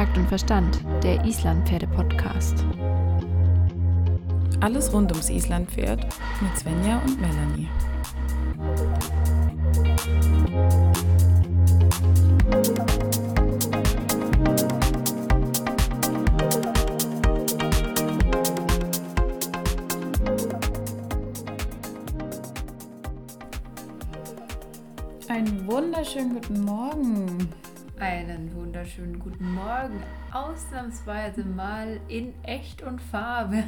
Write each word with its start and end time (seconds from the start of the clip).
Takt 0.00 0.16
und 0.16 0.28
Verstand, 0.28 0.80
der 1.02 1.22
Islandpferde-Podcast. 1.26 2.64
Alles 4.60 4.90
rund 4.94 5.12
ums 5.12 5.28
Islandpferd 5.28 6.06
mit 6.40 6.58
Svenja 6.58 7.02
und 7.04 7.20
Melanie. 7.20 7.68
Einen 25.28 25.66
wunderschönen 25.66 26.32
guten 26.32 26.64
Morgen. 26.64 27.39
Einen 28.10 28.52
wunderschönen 28.56 29.20
guten 29.20 29.54
Morgen. 29.54 30.02
Ausnahmsweise 30.32 31.44
mal 31.44 32.00
in 32.08 32.34
echt 32.42 32.82
und 32.82 33.00
Farbe. 33.00 33.62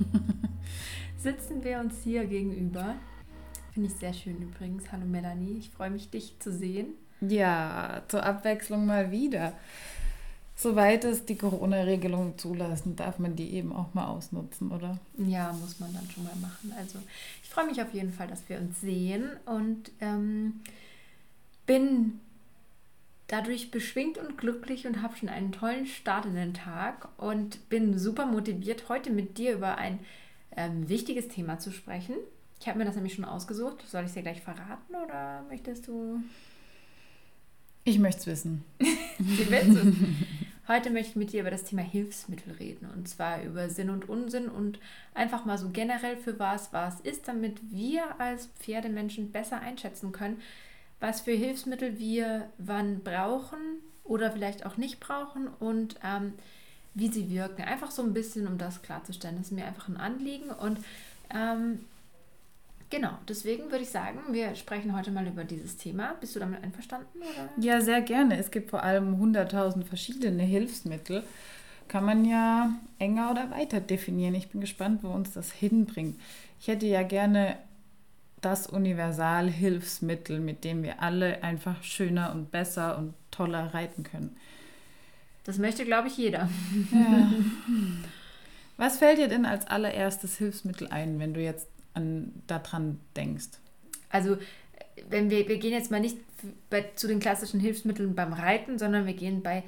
Sitzen 1.18 1.62
wir 1.62 1.80
uns 1.80 2.02
hier 2.02 2.24
gegenüber. 2.24 2.94
Finde 3.74 3.90
ich 3.90 3.94
sehr 3.96 4.14
schön 4.14 4.40
übrigens. 4.40 4.90
Hallo 4.90 5.04
Melanie, 5.04 5.58
ich 5.58 5.68
freue 5.68 5.90
mich, 5.90 6.08
dich 6.08 6.38
zu 6.38 6.54
sehen. 6.54 6.94
Ja, 7.20 8.00
zur 8.08 8.24
Abwechslung 8.24 8.86
mal 8.86 9.10
wieder. 9.10 9.52
Soweit 10.54 11.04
es 11.04 11.26
die 11.26 11.36
Corona-Regelungen 11.36 12.38
zulassen, 12.38 12.96
darf 12.96 13.18
man 13.18 13.36
die 13.36 13.50
eben 13.50 13.74
auch 13.74 13.92
mal 13.92 14.06
ausnutzen, 14.06 14.72
oder? 14.72 14.96
Ja, 15.18 15.52
muss 15.52 15.80
man 15.80 15.92
dann 15.92 16.08
schon 16.10 16.24
mal 16.24 16.36
machen. 16.36 16.72
Also 16.78 16.98
ich 17.42 17.50
freue 17.50 17.66
mich 17.66 17.82
auf 17.82 17.92
jeden 17.92 18.14
Fall, 18.14 18.26
dass 18.26 18.48
wir 18.48 18.56
uns 18.56 18.80
sehen 18.80 19.32
und 19.44 19.90
ähm, 20.00 20.62
bin 21.66 22.20
dadurch 23.28 23.70
beschwingt 23.70 24.18
und 24.18 24.38
glücklich 24.38 24.86
und 24.86 25.02
habe 25.02 25.16
schon 25.16 25.28
einen 25.28 25.52
tollen 25.52 25.86
Start 25.86 26.26
in 26.26 26.34
den 26.34 26.54
Tag 26.54 27.08
und 27.18 27.68
bin 27.68 27.98
super 27.98 28.26
motiviert, 28.26 28.88
heute 28.88 29.10
mit 29.10 29.38
dir 29.38 29.54
über 29.54 29.78
ein 29.78 29.98
ähm, 30.56 30.88
wichtiges 30.88 31.28
Thema 31.28 31.58
zu 31.58 31.72
sprechen. 31.72 32.14
Ich 32.60 32.68
habe 32.68 32.78
mir 32.78 32.84
das 32.84 32.94
nämlich 32.94 33.14
schon 33.14 33.24
ausgesucht. 33.24 33.84
Soll 33.86 34.02
ich 34.02 34.08
es 34.08 34.14
dir 34.14 34.22
gleich 34.22 34.40
verraten 34.40 34.94
oder 34.94 35.44
möchtest 35.48 35.88
du? 35.88 36.22
Ich 37.84 37.98
möchte 37.98 38.20
es 38.20 38.26
wissen. 38.26 38.64
Sie 39.18 39.50
willst 39.50 39.76
es. 39.76 39.94
Heute 40.68 40.90
möchte 40.90 41.10
ich 41.10 41.16
mit 41.16 41.32
dir 41.32 41.42
über 41.42 41.50
das 41.52 41.62
Thema 41.62 41.82
Hilfsmittel 41.82 42.54
reden. 42.54 42.88
Und 42.92 43.08
zwar 43.08 43.42
über 43.42 43.68
Sinn 43.68 43.90
und 43.90 44.08
Unsinn 44.08 44.48
und 44.48 44.80
einfach 45.14 45.44
mal 45.44 45.58
so 45.58 45.70
generell 45.70 46.16
für 46.16 46.40
was 46.40 46.72
was 46.72 47.00
ist, 47.00 47.28
damit 47.28 47.60
wir 47.70 48.20
als 48.20 48.46
Pferdemenschen 48.58 49.30
besser 49.30 49.60
einschätzen 49.60 50.10
können, 50.10 50.40
was 51.06 51.20
für 51.20 51.32
Hilfsmittel 51.32 51.98
wir 51.98 52.50
wann 52.58 53.00
brauchen 53.04 53.58
oder 54.02 54.32
vielleicht 54.32 54.66
auch 54.66 54.76
nicht 54.76 54.98
brauchen 54.98 55.46
und 55.60 55.96
ähm, 56.04 56.32
wie 56.94 57.08
sie 57.08 57.30
wirken. 57.30 57.62
Einfach 57.62 57.92
so 57.92 58.02
ein 58.02 58.12
bisschen, 58.12 58.48
um 58.48 58.58
das 58.58 58.82
klarzustellen. 58.82 59.36
Das 59.36 59.46
ist 59.46 59.52
mir 59.52 59.66
einfach 59.66 59.88
ein 59.88 59.98
Anliegen. 59.98 60.50
Und 60.50 60.78
ähm, 61.32 61.80
genau, 62.90 63.10
deswegen 63.28 63.70
würde 63.70 63.84
ich 63.84 63.90
sagen, 63.90 64.18
wir 64.32 64.54
sprechen 64.56 64.96
heute 64.96 65.12
mal 65.12 65.26
über 65.26 65.44
dieses 65.44 65.76
Thema. 65.76 66.14
Bist 66.20 66.34
du 66.34 66.40
damit 66.40 66.64
einverstanden? 66.64 67.18
Oder? 67.18 67.50
Ja, 67.64 67.80
sehr 67.80 68.00
gerne. 68.00 68.36
Es 68.38 68.50
gibt 68.50 68.70
vor 68.70 68.82
allem 68.82 69.22
100.000 69.22 69.84
verschiedene 69.84 70.42
Hilfsmittel. 70.42 71.22
Kann 71.86 72.04
man 72.04 72.24
ja 72.24 72.72
enger 72.98 73.30
oder 73.30 73.50
weiter 73.52 73.80
definieren. 73.80 74.34
Ich 74.34 74.48
bin 74.48 74.60
gespannt, 74.60 75.04
wo 75.04 75.08
uns 75.10 75.32
das 75.32 75.52
hinbringt. 75.52 76.18
Ich 76.58 76.66
hätte 76.66 76.86
ja 76.86 77.04
gerne 77.04 77.58
das 78.40 78.66
Universalhilfsmittel, 78.66 80.40
mit 80.40 80.64
dem 80.64 80.82
wir 80.82 81.02
alle 81.02 81.42
einfach 81.42 81.82
schöner 81.82 82.32
und 82.32 82.50
besser 82.50 82.98
und 82.98 83.14
toller 83.30 83.74
reiten 83.74 84.02
können. 84.02 84.36
Das 85.44 85.58
möchte, 85.58 85.84
glaube 85.84 86.08
ich, 86.08 86.16
jeder. 86.16 86.48
Ja. 86.92 87.32
Was 88.76 88.98
fällt 88.98 89.18
dir 89.18 89.28
denn 89.28 89.46
als 89.46 89.66
allererstes 89.66 90.36
Hilfsmittel 90.36 90.88
ein, 90.88 91.18
wenn 91.18 91.32
du 91.34 91.40
jetzt 91.40 91.68
an, 91.94 92.42
daran 92.46 93.00
denkst? 93.16 93.48
Also, 94.10 94.36
wenn 95.08 95.30
wir, 95.30 95.48
wir 95.48 95.58
gehen 95.58 95.72
jetzt 95.72 95.90
mal 95.90 96.00
nicht 96.00 96.18
bei, 96.68 96.84
zu 96.94 97.06
den 97.06 97.20
klassischen 97.20 97.60
Hilfsmitteln 97.60 98.14
beim 98.14 98.32
Reiten, 98.32 98.78
sondern 98.78 99.06
wir 99.06 99.14
gehen 99.14 99.42
bei 99.42 99.62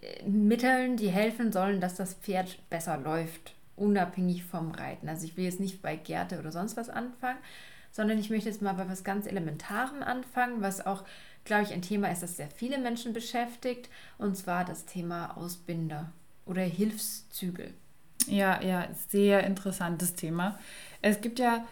äh, 0.00 0.28
Mitteln, 0.28 0.96
die 0.96 1.08
helfen 1.08 1.52
sollen, 1.52 1.80
dass 1.80 1.94
das 1.94 2.14
Pferd 2.14 2.58
besser 2.68 2.98
läuft, 2.98 3.54
unabhängig 3.76 4.44
vom 4.44 4.70
Reiten. 4.72 5.08
Also 5.08 5.24
ich 5.24 5.36
will 5.36 5.44
jetzt 5.44 5.60
nicht 5.60 5.82
bei 5.82 5.96
Gerte 5.96 6.38
oder 6.38 6.52
sonst 6.52 6.76
was 6.76 6.90
anfangen, 6.90 7.38
sondern 7.92 8.18
ich 8.18 8.30
möchte 8.30 8.48
jetzt 8.48 8.62
mal 8.62 8.72
bei 8.72 8.88
was 8.88 9.04
ganz 9.04 9.26
Elementarem 9.26 10.02
anfangen, 10.02 10.62
was 10.62 10.84
auch, 10.84 11.04
glaube 11.44 11.62
ich, 11.62 11.72
ein 11.72 11.82
Thema 11.82 12.10
ist, 12.10 12.22
das 12.22 12.36
sehr 12.36 12.48
viele 12.48 12.78
Menschen 12.78 13.12
beschäftigt, 13.12 13.88
und 14.18 14.36
zwar 14.36 14.64
das 14.64 14.86
Thema 14.86 15.36
Ausbinder 15.36 16.10
oder 16.44 16.62
Hilfszügel. 16.62 17.72
Ja, 18.26 18.60
ja, 18.62 18.88
sehr 19.08 19.44
interessantes 19.44 20.14
Thema. 20.14 20.58
Es 21.02 21.20
gibt 21.20 21.38
ja 21.38 21.64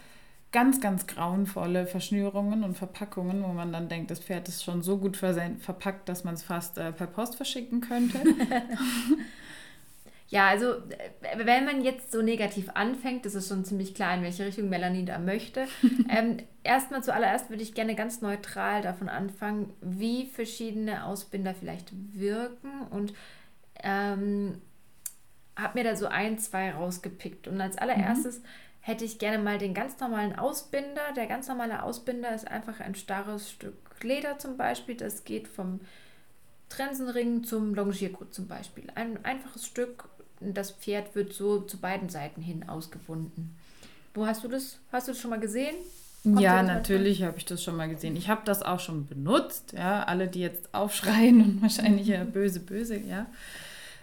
ganz, 0.53 0.81
ganz 0.81 1.07
grauenvolle 1.07 1.87
Verschnürungen 1.87 2.65
und 2.65 2.77
Verpackungen, 2.77 3.43
wo 3.43 3.49
man 3.49 3.73
dann 3.73 3.89
denkt, 3.89 4.11
das 4.11 4.21
Pferd 4.21 4.49
ist 4.49 4.65
schon 4.65 4.83
so 4.83 4.99
gut 4.99 5.17
verpackt, 5.17 6.09
dass 6.09 6.25
man 6.25 6.35
es 6.35 6.43
fast 6.43 6.77
äh, 6.79 6.93
per 6.93 7.07
Post 7.07 7.37
verschicken 7.37 7.81
könnte. 7.81 8.19
Ja, 10.31 10.47
also 10.47 10.77
wenn 11.37 11.65
man 11.65 11.83
jetzt 11.83 12.13
so 12.13 12.23
negativ 12.23 12.71
anfängt, 12.75 13.27
das 13.27 13.35
ist 13.35 13.49
schon 13.49 13.65
ziemlich 13.65 13.97
klar, 13.97 14.15
in 14.15 14.23
welche 14.23 14.47
Richtung 14.47 14.69
Melanie 14.69 15.05
da 15.05 15.19
möchte. 15.19 15.67
ähm, 16.09 16.37
erstmal 16.63 17.03
zuallererst 17.03 17.51
würde 17.51 17.65
ich 17.65 17.75
gerne 17.75 17.97
ganz 17.97 18.21
neutral 18.21 18.81
davon 18.81 19.09
anfangen, 19.09 19.73
wie 19.81 20.27
verschiedene 20.27 21.05
Ausbinder 21.05 21.53
vielleicht 21.53 21.91
wirken 22.13 22.87
und 22.91 23.13
ähm, 23.83 24.63
habe 25.57 25.79
mir 25.79 25.85
da 25.85 25.97
so 25.97 26.07
ein, 26.07 26.39
zwei 26.39 26.71
rausgepickt. 26.71 27.49
Und 27.49 27.61
als 27.61 27.77
allererstes 27.77 28.39
mhm. 28.39 28.45
hätte 28.81 29.05
ich 29.05 29.19
gerne 29.19 29.43
mal 29.43 29.59
den 29.59 29.75
ganz 29.75 29.99
normalen 29.99 30.39
Ausbinder. 30.39 31.13
Der 31.17 31.27
ganz 31.27 31.49
normale 31.49 31.83
Ausbinder 31.83 32.33
ist 32.33 32.47
einfach 32.47 32.79
ein 32.79 32.95
starres 32.95 33.51
Stück 33.51 33.75
Leder 34.03 34.39
zum 34.39 34.57
Beispiel. 34.57 34.95
Das 34.95 35.25
geht 35.25 35.49
vom 35.49 35.81
Trensenring 36.69 37.43
zum 37.43 37.75
Longiergurt 37.75 38.33
zum 38.33 38.47
Beispiel. 38.47 38.87
Ein 38.95 39.25
einfaches 39.25 39.67
Stück, 39.67 40.09
das 40.41 40.71
Pferd 40.71 41.15
wird 41.15 41.33
so 41.33 41.61
zu 41.61 41.79
beiden 41.79 42.09
Seiten 42.09 42.43
hin 42.43 42.69
ausgebunden. 42.69 43.57
Wo 44.15 44.27
hast 44.27 44.43
du 44.43 44.49
das? 44.49 44.79
Hast 44.91 45.09
du 45.09 45.13
das 45.13 45.21
schon 45.21 45.31
mal 45.31 45.41
gesehen? 45.41 45.77
Kommt 46.23 46.41
ja, 46.41 46.63
natürlich 46.63 47.23
habe 47.23 47.39
ich 47.39 47.47
das 47.47 47.63
schon 47.63 47.77
mal 47.77 47.89
gesehen. 47.89 48.15
Ich 48.17 48.29
habe 48.29 48.43
das 48.45 48.63
auch 48.63 48.81
schon 48.81 49.07
benutzt. 49.07 49.73
Ja, 49.73 50.03
alle, 50.03 50.29
die 50.29 50.41
jetzt 50.41 50.75
aufschreien 50.75 51.43
und 51.43 51.63
wahrscheinlich 51.63 52.09
ja 52.09 52.25
böse, 52.25 52.61
böse, 52.61 52.99
ja. 52.99 53.27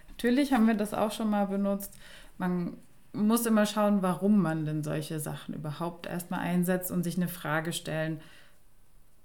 Natürlich 0.09 0.51
haben 0.51 0.65
wir 0.65 0.73
das 0.73 0.93
auch 0.93 1.11
schon 1.11 1.29
mal 1.29 1.45
benutzt. 1.45 1.93
Man 2.37 2.77
muss 3.13 3.45
immer 3.45 3.65
schauen, 3.65 4.01
warum 4.01 4.41
man 4.41 4.65
denn 4.65 4.83
solche 4.83 5.19
Sachen 5.19 5.53
überhaupt 5.53 6.07
erstmal 6.07 6.39
einsetzt 6.39 6.91
und 6.91 7.03
sich 7.03 7.17
eine 7.17 7.27
Frage 7.27 7.73
stellen, 7.73 8.19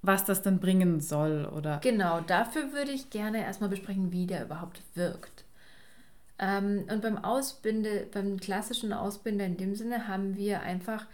was 0.02 0.24
das 0.24 0.42
denn 0.42 0.58
bringen 0.58 1.00
soll 1.00 1.46
oder. 1.46 1.78
Genau, 1.78 2.20
dafür 2.20 2.72
würde 2.72 2.90
ich 2.90 3.10
gerne 3.10 3.42
erstmal 3.42 3.70
besprechen, 3.70 4.12
wie 4.12 4.26
der 4.26 4.44
überhaupt 4.44 4.82
wirkt. 4.94 5.44
Ähm, 6.42 6.86
und 6.90 7.02
beim 7.02 7.18
Ausbinde, 7.18 8.08
beim 8.12 8.38
klassischen 8.38 8.92
Ausbinder 8.92 9.46
in 9.46 9.56
dem 9.56 9.76
Sinne 9.76 10.08
haben 10.08 10.36
wir 10.36 10.60
einfach 10.62 11.06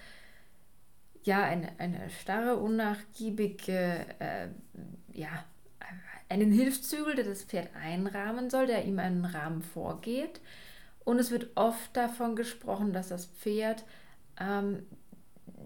ja 1.22 1.42
eine, 1.42 1.78
eine 1.78 2.08
starre, 2.08 2.56
unnachgiebige, 2.56 4.06
äh, 4.20 4.48
ja, 5.12 5.28
einen 6.30 6.50
Hilfszügel, 6.50 7.14
der 7.14 7.26
das 7.26 7.44
Pferd 7.44 7.68
einrahmen 7.76 8.48
soll, 8.48 8.66
der 8.66 8.86
ihm 8.86 8.98
einen 8.98 9.26
Rahmen 9.26 9.62
vorgeht. 9.62 10.40
Und 11.04 11.18
es 11.18 11.30
wird 11.30 11.50
oft 11.56 11.94
davon 11.94 12.34
gesprochen, 12.34 12.94
dass 12.94 13.08
das 13.08 13.26
Pferd, 13.26 13.84
ähm, 14.40 14.82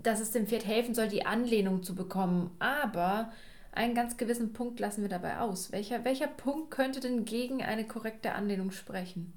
dass 0.03 0.21
es 0.21 0.33
dem 0.33 0.49
Pferd 0.49 0.67
helfen 0.67 0.95
soll, 0.95 1.09
die 1.09 1.27
Anlehnung 1.27 1.85
zu 1.85 1.95
bekommen. 1.95 2.51
Aber 2.59 3.33
einen 3.71 3.95
ganz 3.95 4.17
gewissen 4.17 4.53
Punkt 4.53 4.81
lassen 4.81 5.03
wir 5.03 5.09
dabei 5.09 5.39
aus. 5.39 5.71
Welcher, 5.71 6.05
welcher 6.05 6.27
Punkt 6.29 6.73
könnte 6.73 6.99
denn 6.99 7.25
gegen 7.25 7.63
eine 7.63 7.87
korrekte 7.87 8.33
Anlehnung 8.33 8.73
sprechen? 8.73 9.33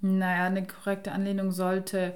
Naja, 0.00 0.44
eine 0.44 0.66
korrekte 0.66 1.12
Anlehnung 1.12 1.52
sollte 1.52 2.14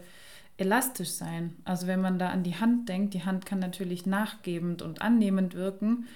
elastisch 0.56 1.11
sein. 1.11 1.56
Also 1.65 1.87
wenn 1.87 2.00
man 2.00 2.19
da 2.19 2.29
an 2.29 2.43
die 2.43 2.56
Hand 2.56 2.88
denkt, 2.88 3.15
die 3.15 3.25
Hand 3.25 3.47
kann 3.47 3.59
natürlich 3.59 4.06
nachgebend 4.06 4.82
und 4.82 5.00
annehmend 5.00 5.55
wirken 5.55 6.06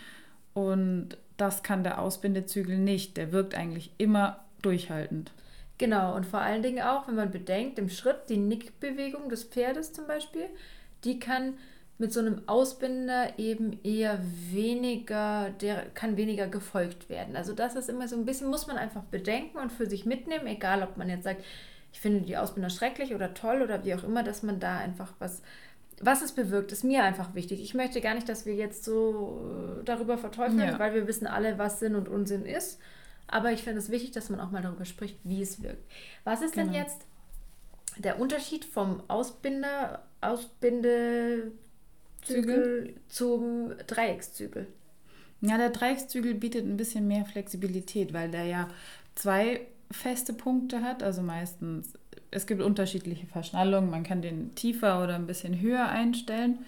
und 0.52 1.16
das 1.36 1.62
kann 1.62 1.82
der 1.82 2.00
Ausbindezügel 2.00 2.78
nicht. 2.78 3.16
Der 3.16 3.32
wirkt 3.32 3.54
eigentlich 3.54 3.90
immer 3.98 4.44
durchhaltend. 4.62 5.32
Genau, 5.78 6.14
und 6.14 6.26
vor 6.26 6.40
allen 6.40 6.62
Dingen 6.62 6.82
auch, 6.82 7.08
wenn 7.08 7.16
man 7.16 7.32
bedenkt, 7.32 7.78
im 7.78 7.88
Schritt 7.88 8.28
die 8.28 8.36
Nickbewegung 8.36 9.28
des 9.28 9.44
Pferdes 9.44 9.92
zum 9.92 10.06
Beispiel, 10.06 10.46
die 11.02 11.18
kann 11.18 11.54
mit 11.98 12.12
so 12.12 12.20
einem 12.20 12.42
Ausbinder 12.46 13.38
eben 13.38 13.78
eher 13.84 14.18
weniger, 14.50 15.50
der 15.60 15.86
kann 15.94 16.16
weniger 16.16 16.48
gefolgt 16.48 17.08
werden. 17.08 17.36
Also 17.36 17.52
das 17.52 17.76
ist 17.76 17.88
immer 17.88 18.08
so 18.08 18.16
ein 18.16 18.24
bisschen, 18.24 18.48
muss 18.48 18.66
man 18.66 18.76
einfach 18.76 19.04
bedenken 19.04 19.58
und 19.58 19.70
für 19.70 19.86
sich 19.86 20.04
mitnehmen, 20.04 20.46
egal 20.46 20.82
ob 20.82 20.96
man 20.96 21.08
jetzt 21.08 21.24
sagt, 21.24 21.44
ich 21.92 22.00
finde 22.00 22.22
die 22.22 22.36
Ausbinder 22.36 22.70
schrecklich 22.70 23.14
oder 23.14 23.34
toll 23.34 23.62
oder 23.62 23.84
wie 23.84 23.94
auch 23.94 24.02
immer, 24.02 24.24
dass 24.24 24.42
man 24.42 24.58
da 24.58 24.78
einfach 24.78 25.12
was, 25.20 25.42
was 26.00 26.22
es 26.22 26.32
bewirkt, 26.32 26.72
ist 26.72 26.82
mir 26.82 27.04
einfach 27.04 27.36
wichtig. 27.36 27.62
Ich 27.62 27.74
möchte 27.74 28.00
gar 28.00 28.14
nicht, 28.14 28.28
dass 28.28 28.44
wir 28.44 28.54
jetzt 28.54 28.82
so 28.82 29.78
äh, 29.80 29.84
darüber 29.84 30.18
verteufeln, 30.18 30.58
ja. 30.58 30.78
weil 30.80 30.94
wir 30.94 31.06
wissen 31.06 31.28
alle, 31.28 31.56
was 31.58 31.78
Sinn 31.78 31.94
und 31.94 32.08
Unsinn 32.08 32.44
ist. 32.44 32.80
aber 33.28 33.52
ich 33.52 33.62
finde 33.62 33.78
es 33.78 33.90
wichtig, 33.90 34.10
dass 34.10 34.30
man 34.30 34.40
auch 34.40 34.50
mal 34.50 34.62
darüber 34.62 34.84
spricht, 34.84 35.18
wie 35.22 35.42
es 35.42 35.62
wirkt. 35.62 35.88
Was 36.24 36.42
ist 36.42 36.54
genau. 36.54 36.72
denn 36.72 36.74
jetzt 36.74 37.02
der 37.98 38.18
Unterschied 38.18 38.64
vom 38.64 39.04
Ausbinder, 39.06 40.02
Ausbindezügel 42.24 42.94
zum 43.08 43.72
Dreieckszügel? 43.86 44.66
Ja, 45.40 45.58
der 45.58 45.70
Dreieckszügel 45.70 46.34
bietet 46.34 46.64
ein 46.64 46.76
bisschen 46.76 47.06
mehr 47.06 47.24
Flexibilität, 47.24 48.12
weil 48.12 48.30
der 48.30 48.44
ja 48.44 48.68
zwei 49.14 49.60
feste 49.90 50.32
Punkte 50.32 50.82
hat, 50.82 51.02
also 51.02 51.22
meistens, 51.22 51.92
es 52.30 52.46
gibt 52.46 52.62
unterschiedliche 52.62 53.26
Verschnallungen, 53.26 53.90
man 53.90 54.02
kann 54.02 54.22
den 54.22 54.54
tiefer 54.54 55.02
oder 55.02 55.14
ein 55.14 55.26
bisschen 55.26 55.60
höher 55.60 55.88
einstellen. 55.88 56.64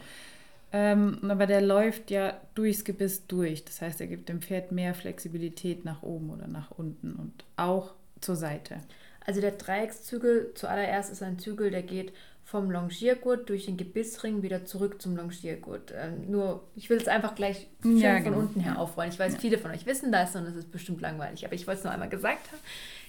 Ähm, 0.72 1.18
aber 1.22 1.46
der 1.46 1.62
läuft 1.62 2.10
ja 2.10 2.38
durchs 2.54 2.84
Gebiss 2.84 3.26
durch. 3.26 3.64
Das 3.64 3.80
heißt, 3.80 4.00
er 4.00 4.08
gibt 4.08 4.28
dem 4.28 4.42
Pferd 4.42 4.72
mehr 4.72 4.94
Flexibilität 4.94 5.84
nach 5.84 6.02
oben 6.02 6.30
oder 6.30 6.48
nach 6.48 6.70
unten 6.72 7.14
und 7.14 7.44
auch 7.56 7.94
zur 8.20 8.36
Seite. 8.36 8.80
Also 9.24 9.40
der 9.40 9.52
Dreieckszügel 9.52 10.52
zuallererst 10.54 11.10
ist 11.10 11.22
ein 11.22 11.38
Zügel, 11.38 11.70
der 11.70 11.82
geht 11.82 12.12
vom 12.46 12.70
Longiergurt 12.70 13.48
durch 13.48 13.66
den 13.66 13.76
Gebissring 13.76 14.40
wieder 14.40 14.64
zurück 14.64 15.02
zum 15.02 15.16
Longiergurt. 15.16 15.92
Ähm, 15.96 16.30
nur, 16.30 16.62
ich 16.76 16.88
will 16.88 16.96
es 16.96 17.08
einfach 17.08 17.34
gleich 17.34 17.66
ja, 17.82 18.14
von 18.14 18.24
genau. 18.24 18.38
unten 18.38 18.60
her 18.60 18.78
aufrollen. 18.78 19.10
Ich 19.10 19.18
weiß, 19.18 19.32
ja. 19.32 19.38
viele 19.40 19.58
von 19.58 19.72
euch 19.72 19.84
wissen 19.84 20.12
das 20.12 20.36
und 20.36 20.46
es 20.46 20.54
ist 20.54 20.70
bestimmt 20.70 21.00
langweilig, 21.00 21.44
aber 21.44 21.54
ich 21.56 21.66
wollte 21.66 21.78
es 21.78 21.84
noch 21.84 21.90
einmal 21.90 22.08
gesagt 22.08 22.52
haben. 22.52 22.60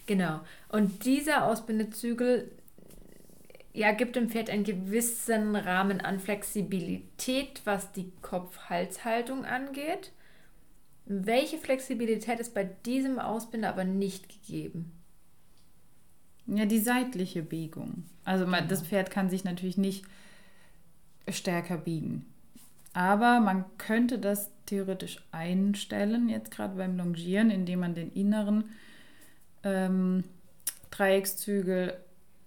Genau. 0.08 0.40
Und 0.70 1.06
dieser 1.06 1.46
Ausbindezügel 1.46 2.50
ja, 3.74 3.92
gibt 3.92 4.16
dem 4.16 4.28
Pferd 4.28 4.50
einen 4.50 4.64
gewissen 4.64 5.56
Rahmen 5.56 6.02
an 6.02 6.20
Flexibilität, 6.20 7.62
was 7.64 7.92
die 7.92 8.12
Kopf-Hals-Haltung 8.24 9.46
angeht. 9.46 10.14
Welche 11.06 11.60
Flexibilität 11.60 12.40
ist 12.40 12.56
bei 12.56 12.64
diesem 12.64 13.20
Ausbinder 13.20 13.70
aber 13.70 13.84
nicht 13.84 14.30
gegeben? 14.30 14.94
Ja, 16.48 16.66
die 16.66 16.80
seitliche 16.80 17.44
Biegung. 17.44 18.04
Also 18.24 18.48
man, 18.48 18.68
das 18.68 18.82
Pferd 18.82 19.12
kann 19.12 19.30
sich 19.30 19.44
natürlich 19.44 19.78
nicht 19.78 20.06
stärker 21.30 21.78
biegen. 21.78 22.26
Aber 22.94 23.40
man 23.42 23.66
könnte 23.78 24.18
das 24.18 24.50
theoretisch 24.66 25.24
einstellen, 25.32 26.30
jetzt 26.30 26.52
gerade 26.52 26.76
beim 26.76 26.98
Longieren, 26.98 27.52
indem 27.52 27.82
man 27.82 27.96
den 27.96 28.12
inneren 28.12 28.66
ähm, 29.64 30.24
Dreieckszügel 30.90 31.94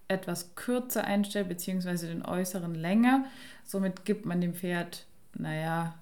etwas 0.08 0.54
kürzer 0.56 1.04
einstellt, 1.04 1.48
beziehungsweise 1.48 2.08
den 2.08 2.24
äußeren 2.24 2.74
länger. 2.74 3.26
Somit 3.64 4.04
gibt 4.04 4.26
man 4.26 4.40
dem 4.40 4.54
Pferd, 4.54 5.06
naja, 5.34 5.94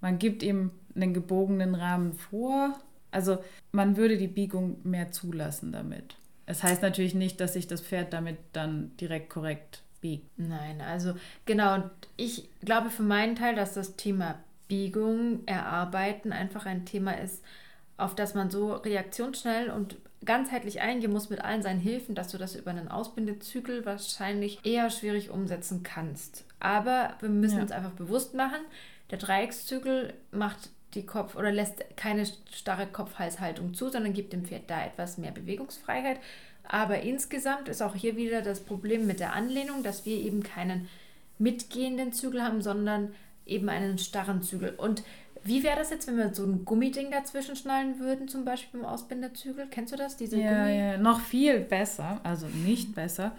man 0.00 0.18
gibt 0.18 0.42
ihm 0.42 0.72
einen 0.94 1.14
gebogenen 1.14 1.74
Rahmen 1.74 2.12
vor. 2.12 2.78
Also 3.10 3.42
man 3.72 3.96
würde 3.96 4.18
die 4.18 4.28
Biegung 4.28 4.78
mehr 4.84 5.10
zulassen 5.10 5.72
damit. 5.72 6.16
Es 6.50 6.64
heißt 6.64 6.82
natürlich 6.82 7.14
nicht, 7.14 7.40
dass 7.40 7.52
sich 7.52 7.68
das 7.68 7.80
Pferd 7.80 8.12
damit 8.12 8.36
dann 8.52 8.96
direkt 8.96 9.30
korrekt 9.30 9.82
biegt. 10.00 10.26
Nein, 10.36 10.80
also 10.80 11.14
genau. 11.46 11.74
Und 11.74 11.90
ich 12.16 12.48
glaube 12.64 12.90
für 12.90 13.04
meinen 13.04 13.36
Teil, 13.36 13.54
dass 13.54 13.74
das 13.74 13.94
Thema 13.94 14.34
Biegung, 14.66 15.46
Erarbeiten 15.46 16.32
einfach 16.32 16.66
ein 16.66 16.86
Thema 16.86 17.12
ist, 17.12 17.44
auf 17.96 18.16
das 18.16 18.34
man 18.34 18.50
so 18.50 18.72
reaktionsschnell 18.72 19.70
und 19.70 19.96
ganzheitlich 20.24 20.80
eingehen 20.80 21.12
muss 21.12 21.30
mit 21.30 21.40
allen 21.40 21.62
seinen 21.62 21.80
Hilfen, 21.80 22.16
dass 22.16 22.28
du 22.28 22.38
das 22.38 22.56
über 22.56 22.72
einen 22.72 22.88
Ausbindezügel 22.88 23.86
wahrscheinlich 23.86 24.58
eher 24.64 24.90
schwierig 24.90 25.30
umsetzen 25.30 25.84
kannst. 25.84 26.44
Aber 26.58 27.14
wir 27.20 27.28
müssen 27.28 27.58
ja. 27.58 27.62
uns 27.62 27.70
einfach 27.70 27.92
bewusst 27.92 28.34
machen, 28.34 28.60
der 29.10 29.18
Dreieckszügel 29.18 30.14
macht 30.32 30.70
die 30.94 31.06
Kopf- 31.06 31.36
oder 31.36 31.52
lässt 31.52 31.84
keine 31.96 32.26
starre 32.52 32.86
Kopf-Hals-Haltung 32.86 33.74
zu, 33.74 33.90
sondern 33.90 34.12
gibt 34.12 34.32
dem 34.32 34.44
Pferd 34.44 34.68
da 34.68 34.84
etwas 34.84 35.18
mehr 35.18 35.30
Bewegungsfreiheit. 35.30 36.18
Aber 36.64 37.00
insgesamt 37.00 37.68
ist 37.68 37.82
auch 37.82 37.94
hier 37.94 38.16
wieder 38.16 38.42
das 38.42 38.60
Problem 38.60 39.06
mit 39.06 39.20
der 39.20 39.32
Anlehnung, 39.32 39.82
dass 39.82 40.06
wir 40.06 40.16
eben 40.16 40.42
keinen 40.42 40.88
mitgehenden 41.38 42.12
Zügel 42.12 42.42
haben, 42.42 42.62
sondern 42.62 43.14
eben 43.46 43.68
einen 43.68 43.98
starren 43.98 44.42
Zügel. 44.42 44.74
Und 44.76 45.02
wie 45.42 45.62
wäre 45.62 45.76
das 45.78 45.90
jetzt, 45.90 46.06
wenn 46.06 46.18
wir 46.18 46.34
so 46.34 46.44
ein 46.44 46.64
Gummiding 46.64 47.10
dazwischen 47.10 47.56
schnallen 47.56 47.98
würden, 47.98 48.28
zum 48.28 48.44
Beispiel 48.44 48.80
beim 48.80 48.88
Ausbinderzügel? 48.88 49.68
Kennst 49.70 49.92
du 49.92 49.96
das? 49.96 50.16
Diese 50.16 50.38
ja, 50.38 50.64
Gummi? 50.64 50.76
ja, 50.76 50.98
noch 50.98 51.20
viel 51.20 51.60
besser, 51.60 52.20
also 52.22 52.46
nicht 52.46 52.94
besser. 52.94 53.32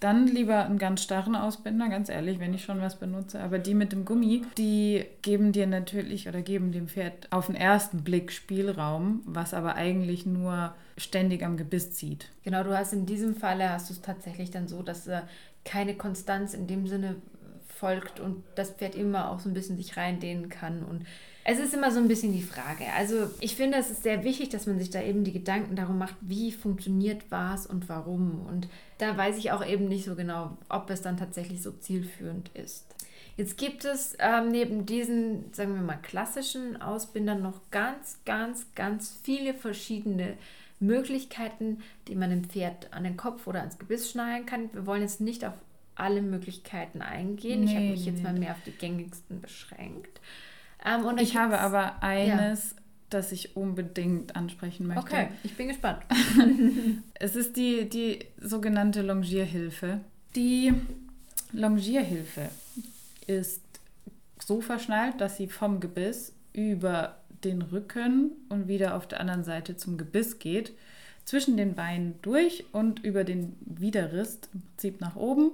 Dann 0.00 0.28
lieber 0.28 0.64
einen 0.64 0.78
ganz 0.78 1.02
starren 1.02 1.34
Ausbinder, 1.34 1.88
ganz 1.88 2.08
ehrlich, 2.08 2.38
wenn 2.38 2.54
ich 2.54 2.64
schon 2.64 2.80
was 2.80 2.96
benutze. 2.96 3.40
Aber 3.40 3.58
die 3.58 3.74
mit 3.74 3.92
dem 3.92 4.04
Gummi, 4.04 4.42
die 4.56 5.04
geben 5.22 5.50
dir 5.50 5.66
natürlich 5.66 6.28
oder 6.28 6.40
geben 6.40 6.70
dem 6.70 6.86
Pferd 6.86 7.26
auf 7.30 7.46
den 7.46 7.56
ersten 7.56 8.04
Blick 8.04 8.30
Spielraum, 8.30 9.22
was 9.24 9.54
aber 9.54 9.74
eigentlich 9.74 10.24
nur 10.24 10.74
ständig 10.96 11.42
am 11.42 11.56
Gebiss 11.56 11.92
zieht. 11.92 12.28
Genau, 12.44 12.62
du 12.62 12.76
hast 12.76 12.92
in 12.92 13.06
diesem 13.06 13.34
Falle 13.34 13.70
hast 13.70 13.90
du 13.90 13.94
es 13.94 14.00
tatsächlich 14.00 14.50
dann 14.52 14.68
so, 14.68 14.82
dass 14.82 15.08
äh, 15.08 15.22
keine 15.64 15.94
Konstanz 15.94 16.54
in 16.54 16.68
dem 16.68 16.86
Sinne 16.86 17.16
folgt 17.66 18.20
und 18.20 18.42
das 18.54 18.70
Pferd 18.70 18.94
immer 18.94 19.30
auch 19.30 19.40
so 19.40 19.48
ein 19.48 19.54
bisschen 19.54 19.76
sich 19.76 19.96
reindehnen 19.96 20.48
kann 20.48 20.84
und 20.84 21.06
es 21.50 21.58
ist 21.58 21.72
immer 21.72 21.90
so 21.90 21.98
ein 21.98 22.08
bisschen 22.08 22.34
die 22.34 22.42
Frage. 22.42 22.84
Also 22.94 23.30
ich 23.40 23.56
finde, 23.56 23.78
es 23.78 23.90
ist 23.90 24.02
sehr 24.02 24.22
wichtig, 24.22 24.50
dass 24.50 24.66
man 24.66 24.78
sich 24.78 24.90
da 24.90 25.00
eben 25.00 25.24
die 25.24 25.32
Gedanken 25.32 25.76
darum 25.76 25.96
macht, 25.96 26.14
wie 26.20 26.52
funktioniert 26.52 27.22
was 27.30 27.66
und 27.66 27.88
warum. 27.88 28.44
Und 28.46 28.68
da 28.98 29.16
weiß 29.16 29.38
ich 29.38 29.50
auch 29.50 29.64
eben 29.64 29.88
nicht 29.88 30.04
so 30.04 30.14
genau, 30.14 30.58
ob 30.68 30.90
es 30.90 31.00
dann 31.00 31.16
tatsächlich 31.16 31.62
so 31.62 31.72
zielführend 31.72 32.50
ist. 32.52 32.84
Jetzt 33.38 33.56
gibt 33.56 33.86
es 33.86 34.14
ähm, 34.18 34.48
neben 34.50 34.84
diesen, 34.84 35.50
sagen 35.54 35.74
wir 35.74 35.80
mal, 35.80 35.96
klassischen 35.96 36.82
Ausbindern 36.82 37.40
noch 37.40 37.62
ganz, 37.70 38.18
ganz, 38.26 38.66
ganz 38.74 39.18
viele 39.22 39.54
verschiedene 39.54 40.36
Möglichkeiten, 40.80 41.78
die 42.08 42.14
man 42.14 42.28
dem 42.28 42.44
Pferd 42.44 42.92
an 42.92 43.04
den 43.04 43.16
Kopf 43.16 43.46
oder 43.46 43.60
ans 43.60 43.78
Gebiss 43.78 44.10
schnallen 44.10 44.44
kann. 44.44 44.68
Wir 44.74 44.84
wollen 44.84 45.00
jetzt 45.00 45.22
nicht 45.22 45.46
auf 45.46 45.54
alle 45.94 46.20
Möglichkeiten 46.20 47.00
eingehen. 47.00 47.60
Nee, 47.60 47.70
ich 47.70 47.74
habe 47.74 47.86
mich 47.86 48.04
nee, 48.04 48.10
jetzt 48.10 48.22
mal 48.22 48.34
mehr 48.34 48.52
auf 48.52 48.62
die 48.66 48.72
gängigsten 48.72 49.40
beschränkt. 49.40 50.20
Ähm, 50.84 51.04
und 51.04 51.20
ich 51.20 51.36
habe 51.36 51.58
aber 51.60 52.02
eines, 52.02 52.70
ja. 52.70 52.76
das 53.10 53.32
ich 53.32 53.56
unbedingt 53.56 54.36
ansprechen 54.36 54.86
möchte. 54.86 55.02
Okay, 55.02 55.28
ich 55.42 55.56
bin 55.56 55.68
gespannt. 55.68 56.02
es 57.14 57.36
ist 57.36 57.56
die, 57.56 57.88
die 57.88 58.20
sogenannte 58.40 59.02
Longierhilfe. 59.02 60.00
Die 60.36 60.72
Longierhilfe 61.52 62.48
ist 63.26 63.62
so 64.44 64.60
verschnallt, 64.60 65.20
dass 65.20 65.36
sie 65.36 65.48
vom 65.48 65.80
Gebiss 65.80 66.32
über 66.52 67.16
den 67.44 67.62
Rücken 67.62 68.32
und 68.48 68.68
wieder 68.68 68.96
auf 68.96 69.06
der 69.06 69.20
anderen 69.20 69.44
Seite 69.44 69.76
zum 69.76 69.96
Gebiss 69.96 70.38
geht, 70.38 70.72
zwischen 71.24 71.56
den 71.56 71.74
Beinen 71.74 72.14
durch 72.22 72.64
und 72.72 73.04
über 73.04 73.22
den 73.22 73.54
Widerriss 73.60 74.38
im 74.54 74.62
Prinzip 74.62 75.00
nach 75.00 75.14
oben 75.14 75.52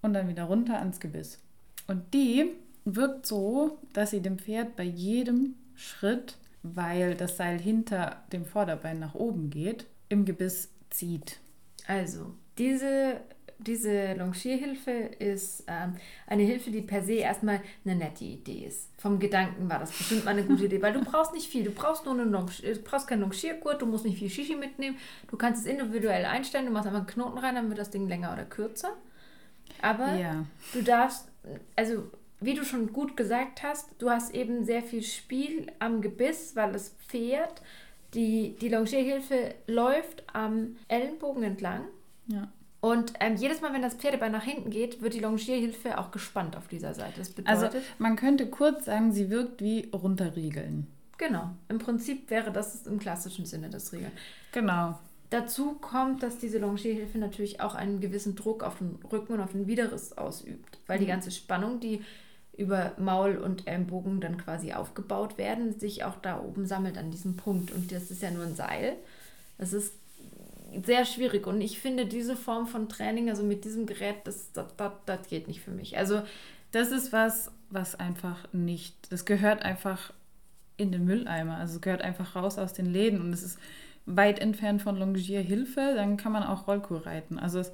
und 0.00 0.14
dann 0.14 0.28
wieder 0.28 0.44
runter 0.44 0.78
ans 0.78 1.00
Gebiss. 1.00 1.38
Und 1.86 2.14
die 2.14 2.46
wirkt 2.86 3.26
so, 3.26 3.78
dass 3.92 4.12
sie 4.12 4.22
dem 4.22 4.38
Pferd 4.38 4.76
bei 4.76 4.84
jedem 4.84 5.56
Schritt, 5.74 6.38
weil 6.62 7.14
das 7.14 7.36
Seil 7.36 7.60
hinter 7.60 8.22
dem 8.32 8.46
Vorderbein 8.46 9.00
nach 9.00 9.14
oben 9.14 9.50
geht, 9.50 9.86
im 10.08 10.24
Gebiss 10.24 10.70
zieht. 10.90 11.40
Also, 11.88 12.34
diese, 12.58 13.20
diese 13.58 14.14
Longierhilfe 14.14 14.90
ist 14.90 15.64
ähm, 15.66 15.96
eine 16.28 16.44
Hilfe, 16.44 16.70
die 16.70 16.80
per 16.80 17.02
se 17.02 17.14
erstmal 17.14 17.60
eine 17.84 17.96
nette 17.96 18.24
Idee 18.24 18.66
ist. 18.66 18.88
Vom 18.98 19.18
Gedanken 19.18 19.68
war 19.68 19.80
das 19.80 19.90
bestimmt 19.90 20.24
mal 20.24 20.30
eine 20.30 20.44
gute 20.44 20.66
Idee, 20.66 20.80
weil 20.80 20.92
du 20.92 21.04
brauchst 21.04 21.34
nicht 21.34 21.48
viel. 21.48 21.64
Du 21.64 21.72
brauchst 21.72 22.04
nur 22.04 22.14
einen 22.14 22.30
Longier, 22.30 22.74
du 22.74 22.80
brauchst 22.82 23.08
keinen 23.08 23.20
Longiergurt, 23.20 23.82
du 23.82 23.86
musst 23.86 24.04
nicht 24.04 24.18
viel 24.18 24.30
Shishi 24.30 24.54
mitnehmen. 24.54 24.96
Du 25.28 25.36
kannst 25.36 25.66
es 25.66 25.70
individuell 25.70 26.24
einstellen, 26.24 26.66
du 26.66 26.72
machst 26.72 26.86
einfach 26.86 27.00
einen 27.00 27.08
Knoten 27.08 27.38
rein, 27.38 27.56
dann 27.56 27.68
wird 27.68 27.80
das 27.80 27.90
Ding 27.90 28.06
länger 28.08 28.32
oder 28.32 28.44
kürzer. 28.44 28.96
Aber 29.82 30.14
ja. 30.14 30.46
du 30.72 30.82
darfst, 30.82 31.28
also 31.74 32.10
wie 32.40 32.54
du 32.54 32.64
schon 32.64 32.92
gut 32.92 33.16
gesagt 33.16 33.62
hast, 33.62 33.88
du 33.98 34.10
hast 34.10 34.34
eben 34.34 34.64
sehr 34.64 34.82
viel 34.82 35.02
Spiel 35.02 35.72
am 35.78 36.02
Gebiss, 36.02 36.54
weil 36.54 36.72
das 36.72 36.90
Pferd, 37.08 37.62
die, 38.14 38.56
die 38.60 38.68
Longierhilfe 38.68 39.54
läuft 39.66 40.24
am 40.32 40.76
Ellenbogen 40.88 41.42
entlang. 41.42 41.84
Ja. 42.26 42.48
Und 42.80 43.14
ähm, 43.20 43.36
jedes 43.36 43.62
Mal, 43.62 43.72
wenn 43.72 43.82
das 43.82 43.94
Pferdebein 43.94 44.32
nach 44.32 44.44
hinten 44.44 44.70
geht, 44.70 45.02
wird 45.02 45.14
die 45.14 45.20
Longierhilfe 45.20 45.98
auch 45.98 46.10
gespannt 46.10 46.56
auf 46.56 46.68
dieser 46.68 46.94
Seite. 46.94 47.18
Das 47.18 47.30
bedeutet, 47.30 47.64
also 47.64 47.78
man 47.98 48.16
könnte 48.16 48.46
kurz 48.46 48.84
sagen, 48.84 49.12
sie 49.12 49.30
wirkt 49.30 49.62
wie 49.62 49.88
runterriegeln. 49.92 50.86
Genau. 51.18 51.50
Im 51.68 51.78
Prinzip 51.78 52.30
wäre 52.30 52.52
das 52.52 52.86
im 52.86 52.98
klassischen 52.98 53.46
Sinne 53.46 53.70
das 53.70 53.92
Riegeln. 53.92 54.12
Genau. 54.52 54.98
Dazu 55.30 55.74
kommt, 55.80 56.22
dass 56.22 56.38
diese 56.38 56.58
Longierhilfe 56.58 57.18
natürlich 57.18 57.60
auch 57.60 57.74
einen 57.74 58.00
gewissen 58.00 58.36
Druck 58.36 58.62
auf 58.62 58.78
den 58.78 58.98
Rücken 59.10 59.32
und 59.32 59.40
auf 59.40 59.52
den 59.52 59.66
Widerriss 59.66 60.12
ausübt, 60.12 60.78
weil 60.86 60.98
mhm. 60.98 61.00
die 61.00 61.08
ganze 61.08 61.30
Spannung, 61.30 61.80
die 61.80 62.04
über 62.56 62.92
Maul 62.98 63.36
und 63.36 63.66
Ellenbogen 63.66 64.20
dann 64.20 64.38
quasi 64.38 64.72
aufgebaut 64.72 65.38
werden, 65.38 65.78
sich 65.78 66.04
auch 66.04 66.16
da 66.16 66.40
oben 66.40 66.66
sammelt 66.66 66.96
an 66.96 67.10
diesem 67.10 67.36
Punkt. 67.36 67.70
Und 67.70 67.92
das 67.92 68.10
ist 68.10 68.22
ja 68.22 68.30
nur 68.30 68.44
ein 68.44 68.54
Seil. 68.54 68.96
Das 69.58 69.72
ist 69.72 69.94
sehr 70.84 71.04
schwierig. 71.04 71.46
Und 71.46 71.60
ich 71.60 71.78
finde 71.80 72.06
diese 72.06 72.36
Form 72.36 72.66
von 72.66 72.88
Training, 72.88 73.28
also 73.28 73.42
mit 73.42 73.64
diesem 73.64 73.86
Gerät, 73.86 74.16
das, 74.24 74.52
das, 74.52 74.74
das, 74.76 74.92
das 75.04 75.28
geht 75.28 75.48
nicht 75.48 75.60
für 75.60 75.70
mich. 75.70 75.98
Also 75.98 76.22
das 76.72 76.90
ist 76.90 77.12
was, 77.12 77.50
was 77.70 77.94
einfach 77.94 78.52
nicht, 78.52 79.12
das 79.12 79.24
gehört 79.24 79.62
einfach 79.62 80.12
in 80.76 80.92
den 80.92 81.04
Mülleimer. 81.04 81.56
Also 81.56 81.76
es 81.76 81.80
gehört 81.80 82.02
einfach 82.02 82.36
raus 82.36 82.58
aus 82.58 82.72
den 82.72 82.86
Läden. 82.86 83.20
Und 83.20 83.32
es 83.32 83.42
ist 83.42 83.58
weit 84.06 84.38
entfernt 84.38 84.82
von 84.82 84.96
Longierhilfe, 84.96 85.92
dann 85.94 86.16
kann 86.16 86.32
man 86.32 86.44
auch 86.44 86.68
Rollkur 86.68 87.06
reiten. 87.06 87.38
Also 87.38 87.58
es, 87.58 87.72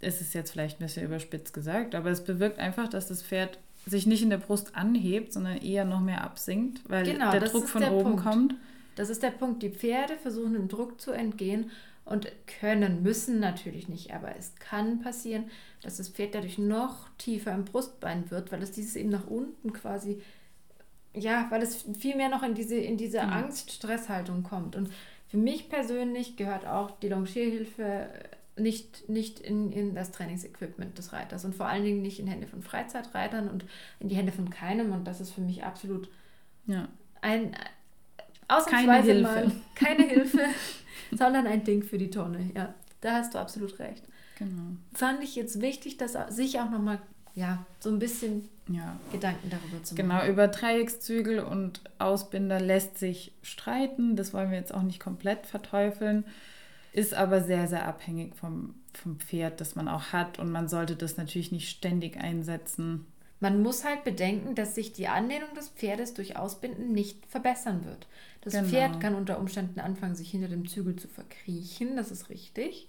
es 0.00 0.20
ist 0.20 0.34
jetzt 0.34 0.52
vielleicht 0.52 0.80
ein 0.80 0.84
bisschen 0.84 1.04
überspitzt 1.04 1.52
gesagt, 1.52 1.94
aber 1.94 2.10
es 2.10 2.24
bewirkt 2.24 2.58
einfach, 2.58 2.88
dass 2.88 3.08
das 3.08 3.22
Pferd 3.22 3.58
sich 3.86 4.06
nicht 4.06 4.22
in 4.22 4.30
der 4.30 4.38
Brust 4.38 4.74
anhebt, 4.74 5.32
sondern 5.32 5.58
eher 5.58 5.84
noch 5.84 6.00
mehr 6.00 6.24
absinkt, 6.24 6.80
weil 6.88 7.04
genau, 7.04 7.30
der 7.30 7.40
Druck 7.40 7.68
von 7.68 7.84
oben 7.84 8.02
Punkt. 8.02 8.22
kommt. 8.22 8.54
Das 8.96 9.10
ist 9.10 9.22
der 9.22 9.30
Punkt. 9.30 9.62
Die 9.62 9.70
Pferde 9.70 10.16
versuchen 10.16 10.54
dem 10.54 10.68
Druck 10.68 11.00
zu 11.00 11.12
entgehen 11.12 11.70
und 12.04 12.30
können, 12.60 13.02
müssen 13.02 13.40
natürlich 13.40 13.88
nicht, 13.88 14.12
aber 14.12 14.36
es 14.36 14.54
kann 14.56 15.00
passieren, 15.00 15.50
dass 15.82 15.96
das 15.96 16.08
Pferd 16.08 16.34
dadurch 16.34 16.58
noch 16.58 17.08
tiefer 17.18 17.52
im 17.52 17.64
Brustbein 17.64 18.30
wird, 18.30 18.52
weil 18.52 18.62
es 18.62 18.72
dieses 18.72 18.96
eben 18.96 19.10
nach 19.10 19.26
unten 19.26 19.72
quasi, 19.72 20.20
ja, 21.14 21.46
weil 21.50 21.62
es 21.62 21.84
viel 21.98 22.16
mehr 22.16 22.28
noch 22.28 22.42
in 22.42 22.54
diese, 22.54 22.76
in 22.76 22.96
diese 22.96 23.22
mhm. 23.22 23.30
Angst-Stresshaltung 23.30 24.42
kommt. 24.42 24.76
Und 24.76 24.90
für 25.28 25.38
mich 25.38 25.68
persönlich 25.68 26.36
gehört 26.36 26.66
auch 26.66 26.90
die 27.00 27.08
Longierhilfe 27.08 28.08
nicht, 28.56 29.08
nicht 29.08 29.40
in, 29.40 29.72
in 29.72 29.94
das 29.94 30.12
Trainingsequipment 30.12 30.96
des 30.96 31.12
Reiters 31.12 31.44
und 31.44 31.54
vor 31.54 31.66
allen 31.66 31.84
Dingen 31.84 32.02
nicht 32.02 32.20
in 32.20 32.26
Hände 32.26 32.46
von 32.46 32.62
Freizeitreitern 32.62 33.48
und 33.48 33.64
in 34.00 34.08
die 34.08 34.14
Hände 34.14 34.32
von 34.32 34.50
keinem. 34.50 34.92
Und 34.92 35.04
das 35.04 35.20
ist 35.20 35.32
für 35.32 35.40
mich 35.40 35.64
absolut 35.64 36.08
ja. 36.66 36.88
ein 37.20 37.56
ausnahmsweise 38.48 38.86
keine 38.86 39.02
Hilfe. 39.02 39.22
mal 39.22 39.52
keine 39.74 40.02
Hilfe, 40.08 40.40
sondern 41.10 41.46
ein 41.46 41.64
Ding 41.64 41.82
für 41.82 41.98
die 41.98 42.10
Tonne. 42.10 42.50
Ja, 42.54 42.74
da 43.00 43.16
hast 43.16 43.34
du 43.34 43.38
absolut 43.38 43.78
recht. 43.78 44.04
Genau. 44.38 44.76
Fand 44.92 45.22
ich 45.22 45.36
jetzt 45.36 45.60
wichtig, 45.60 45.96
dass 45.96 46.16
sich 46.34 46.60
auch 46.60 46.70
nochmal 46.70 47.00
ja, 47.34 47.66
so 47.80 47.90
ein 47.90 47.98
bisschen 47.98 48.48
ja. 48.68 48.96
Gedanken 49.10 49.50
darüber 49.50 49.82
zu 49.82 49.94
genau, 49.94 50.14
machen. 50.14 50.26
Genau, 50.26 50.32
über 50.32 50.48
Dreieckszügel 50.48 51.40
und 51.40 51.80
Ausbinder 51.98 52.60
lässt 52.60 52.98
sich 52.98 53.32
streiten. 53.42 54.16
Das 54.16 54.32
wollen 54.32 54.50
wir 54.50 54.58
jetzt 54.58 54.72
auch 54.72 54.82
nicht 54.82 55.00
komplett 55.00 55.46
verteufeln. 55.46 56.24
Ist 56.94 57.12
aber 57.12 57.42
sehr, 57.42 57.66
sehr 57.66 57.88
abhängig 57.88 58.36
vom, 58.36 58.76
vom 58.92 59.18
Pferd, 59.18 59.60
das 59.60 59.74
man 59.74 59.88
auch 59.88 60.12
hat. 60.12 60.38
Und 60.38 60.52
man 60.52 60.68
sollte 60.68 60.94
das 60.94 61.16
natürlich 61.16 61.50
nicht 61.50 61.68
ständig 61.68 62.18
einsetzen. 62.18 63.06
Man 63.40 63.62
muss 63.64 63.84
halt 63.84 64.04
bedenken, 64.04 64.54
dass 64.54 64.76
sich 64.76 64.92
die 64.92 65.08
Anlehnung 65.08 65.52
des 65.56 65.70
Pferdes 65.70 66.14
durch 66.14 66.36
Ausbinden 66.36 66.92
nicht 66.92 67.26
verbessern 67.26 67.84
wird. 67.84 68.06
Das 68.42 68.54
genau. 68.54 68.68
Pferd 68.68 69.00
kann 69.00 69.16
unter 69.16 69.40
Umständen 69.40 69.80
anfangen, 69.80 70.14
sich 70.14 70.30
hinter 70.30 70.46
dem 70.46 70.68
Zügel 70.68 70.94
zu 70.94 71.08
verkriechen. 71.08 71.96
Das 71.96 72.12
ist 72.12 72.30
richtig. 72.30 72.88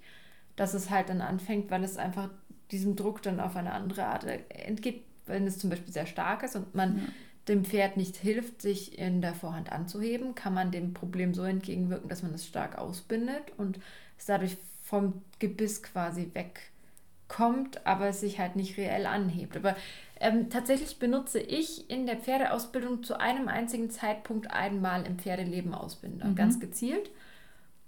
Dass 0.55 0.75
es 0.75 0.91
halt 0.91 1.09
dann 1.09 1.21
anfängt, 1.21 1.71
weil 1.71 1.83
es 1.83 1.97
einfach 1.97 2.29
diesem 2.69 2.95
Druck 2.95 3.23
dann 3.23 3.39
auf 3.39 3.55
eine 3.55 3.71
andere 3.71 4.05
Art 4.05 4.23
entgeht, 4.49 5.03
wenn 5.25 5.47
es 5.47 5.57
zum 5.57 5.71
Beispiel 5.71 5.91
sehr 5.91 6.05
stark 6.05 6.43
ist 6.43 6.55
und 6.55 6.75
man 6.75 6.99
ja. 6.99 7.03
Dem 7.47 7.63
Pferd 7.63 7.97
nicht 7.97 8.15
hilft, 8.15 8.61
sich 8.61 8.97
in 8.97 9.21
der 9.21 9.35
Vorhand 9.35 9.71
anzuheben, 9.71 10.33
kann 10.35 10.53
man 10.53 10.71
dem 10.71 10.93
Problem 10.93 11.33
so 11.33 11.43
entgegenwirken, 11.43 12.09
dass 12.09 12.23
man 12.23 12.33
es 12.33 12.47
stark 12.47 12.77
ausbindet 12.77 13.43
und 13.57 13.79
es 14.17 14.25
dadurch 14.25 14.57
vom 14.81 15.21
Gebiss 15.39 15.83
quasi 15.83 16.31
wegkommt, 16.33 17.85
aber 17.85 18.07
es 18.07 18.21
sich 18.21 18.39
halt 18.39 18.55
nicht 18.55 18.77
reell 18.77 19.05
anhebt. 19.05 19.57
Aber 19.57 19.75
ähm, 20.19 20.49
tatsächlich 20.49 20.97
benutze 20.97 21.39
ich 21.39 21.89
in 21.89 22.05
der 22.05 22.17
Pferdeausbildung 22.17 23.03
zu 23.03 23.19
einem 23.19 23.47
einzigen 23.47 23.91
Zeitpunkt 23.91 24.51
einmal 24.51 25.05
im 25.05 25.19
Pferdeleben 25.19 25.73
Ausbinder, 25.73 26.27
mhm. 26.27 26.35
ganz 26.35 26.59
gezielt. 26.59 27.11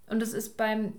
Und 0.08 0.22
das 0.22 0.34
ist 0.34 0.58
beim 0.58 0.94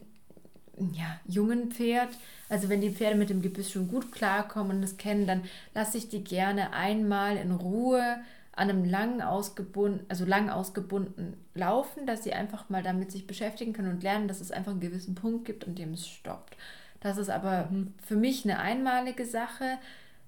ja, 0.92 1.20
jungen 1.26 1.70
Pferd, 1.70 2.10
also 2.48 2.68
wenn 2.68 2.80
die 2.80 2.90
Pferde 2.90 3.16
mit 3.16 3.30
dem 3.30 3.42
Gebiss 3.42 3.70
schon 3.70 3.88
gut 3.88 4.12
klarkommen 4.12 4.78
und 4.78 4.82
es 4.82 4.96
kennen, 4.96 5.26
dann 5.26 5.42
lasse 5.74 5.98
ich 5.98 6.08
die 6.08 6.24
gerne 6.24 6.72
einmal 6.72 7.36
in 7.36 7.52
Ruhe 7.52 8.18
an 8.58 8.70
einem 8.70 8.84
lang 8.84 9.22
ausgebunden, 9.22 10.04
also 10.08 10.24
lang 10.24 10.50
ausgebunden 10.50 11.36
laufen, 11.54 12.06
dass 12.06 12.24
sie 12.24 12.32
einfach 12.32 12.68
mal 12.68 12.82
damit 12.82 13.12
sich 13.12 13.26
beschäftigen 13.26 13.72
können 13.72 13.90
und 13.90 14.02
lernen, 14.02 14.26
dass 14.26 14.40
es 14.40 14.50
einfach 14.50 14.72
einen 14.72 14.80
gewissen 14.80 15.14
Punkt 15.14 15.44
gibt, 15.44 15.66
an 15.66 15.76
dem 15.76 15.92
es 15.92 16.08
stoppt. 16.08 16.56
Das 16.98 17.18
ist 17.18 17.30
aber 17.30 17.68
mhm. 17.70 17.94
für 18.04 18.16
mich 18.16 18.44
eine 18.44 18.58
einmalige 18.58 19.24
Sache. 19.24 19.78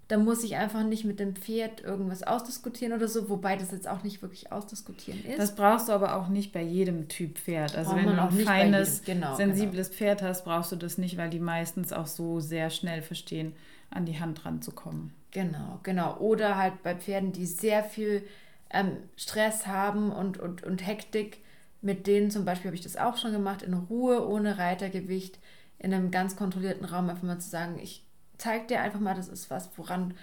Da 0.07 0.17
muss 0.17 0.45
ich 0.45 0.55
einfach 0.57 0.85
nicht 0.85 1.05
mit 1.05 1.19
dem 1.19 1.35
Pferd 1.35 1.83
irgendwas 1.83 2.23
ausdiskutieren 2.23 2.93
oder 2.93 3.09
so, 3.09 3.29
wobei 3.29 3.57
das 3.57 3.73
jetzt 3.73 3.89
auch 3.89 4.05
nicht 4.05 4.23
wirklich 4.23 4.53
ausdiskutieren 4.53 5.25
ist. 5.25 5.39
Das 5.39 5.57
brauchst 5.57 5.89
du 5.89 5.93
aber 5.93 6.15
auch 6.15 6.29
nicht 6.29 6.53
bei 6.53 6.63
jedem 6.63 7.09
Typ 7.09 7.37
Pferd. 7.37 7.77
Also 7.77 7.97
wenn 7.97 8.07
du 8.07 8.23
ein 8.23 8.31
feines, 8.31 9.03
genau, 9.03 9.35
sensibles 9.35 9.89
genau. 9.89 9.99
Pferd 9.99 10.23
hast, 10.23 10.45
brauchst 10.45 10.71
du 10.71 10.77
das 10.77 10.99
nicht, 10.99 11.17
weil 11.17 11.31
die 11.31 11.41
meistens 11.41 11.93
auch 11.93 12.07
so 12.07 12.39
sehr 12.39 12.71
schnell 12.71 13.03
verstehen, 13.03 13.55
an 13.91 14.07
die 14.07 14.21
Hand 14.21 14.45
ranzukommen. 14.45 15.13
Genau, 15.31 15.81
genau. 15.83 16.17
Oder 16.19 16.57
halt 16.57 16.83
bei 16.83 16.95
Pferden, 16.95 17.33
die 17.33 17.47
sehr 17.47 17.85
viel 17.85 18.27
ähm, 18.71 18.97
Stress 19.17 19.67
haben 19.67 20.11
und, 20.13 20.39
und, 20.39 20.63
und 20.63 20.87
Hektik, 20.87 21.39
mit 21.83 22.07
denen 22.07 22.31
zum 22.31 22.45
Beispiel 22.45 22.69
habe 22.69 22.77
ich 22.77 22.83
das 22.83 22.97
auch 22.97 23.17
schon 23.17 23.33
gemacht, 23.33 23.63
in 23.63 23.75
Ruhe, 23.75 24.27
ohne 24.27 24.59
Reitergewicht, 24.59 25.39
in 25.79 25.95
einem 25.95 26.11
ganz 26.11 26.37
kontrollierten 26.37 26.85
Raum, 26.85 27.09
einfach 27.09 27.23
mal 27.23 27.39
zu 27.39 27.49
sagen, 27.49 27.79
ich 27.83 28.05
zeig 28.39 28.69
dir 28.69 28.81
einfach 28.81 29.01
mal, 29.01 29.15
das 29.15 29.29
ist 29.29 29.51
was, 29.51 29.71
woran, 29.77 30.15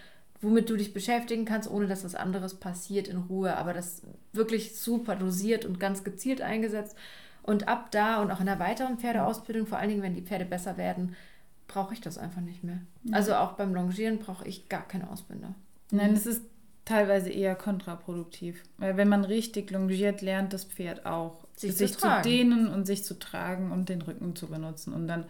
womit 0.41 0.69
du 0.69 0.75
dich 0.75 0.93
beschäftigen 0.93 1.45
kannst, 1.45 1.69
ohne 1.69 1.87
dass 1.87 2.03
was 2.03 2.15
anderes 2.15 2.55
passiert 2.55 3.07
in 3.07 3.17
Ruhe. 3.17 3.57
Aber 3.57 3.73
das 3.73 4.03
wirklich 4.33 4.79
super 4.79 5.15
dosiert 5.15 5.65
und 5.65 5.79
ganz 5.79 6.03
gezielt 6.03 6.41
eingesetzt. 6.41 6.95
Und 7.43 7.67
ab 7.67 7.91
da 7.91 8.21
und 8.21 8.29
auch 8.29 8.39
in 8.39 8.45
der 8.45 8.59
weiteren 8.59 8.99
Pferdeausbildung, 8.99 9.67
vor 9.67 9.77
allen 9.77 9.89
Dingen, 9.89 10.03
wenn 10.03 10.15
die 10.15 10.21
Pferde 10.21 10.45
besser 10.45 10.77
werden, 10.77 11.15
brauche 11.67 11.93
ich 11.93 12.01
das 12.01 12.17
einfach 12.17 12.41
nicht 12.41 12.63
mehr. 12.63 12.79
Also 13.11 13.35
auch 13.35 13.53
beim 13.53 13.73
Longieren 13.73 14.19
brauche 14.19 14.47
ich 14.47 14.69
gar 14.69 14.87
keine 14.87 15.09
Ausbinder. 15.09 15.53
Nein, 15.91 16.13
es 16.13 16.25
ist 16.25 16.41
teilweise 16.87 17.29
eher 17.29 17.55
kontraproduktiv. 17.55 18.63
Weil 18.77 18.97
wenn 18.97 19.09
man 19.09 19.25
richtig 19.25 19.71
longiert, 19.71 20.21
lernt 20.21 20.53
das 20.53 20.63
Pferd 20.63 21.05
auch, 21.05 21.45
sich, 21.55 21.75
sich 21.75 21.93
zu, 21.93 21.99
zu, 21.99 22.21
dehnen 22.23 22.67
und 22.67 22.85
sich 22.85 23.03
zu 23.03 23.19
tragen 23.19 23.71
und 23.71 23.89
den 23.89 24.01
Rücken 24.01 24.35
zu 24.35 24.47
benutzen. 24.47 24.93
Und 24.93 25.07
dann 25.07 25.25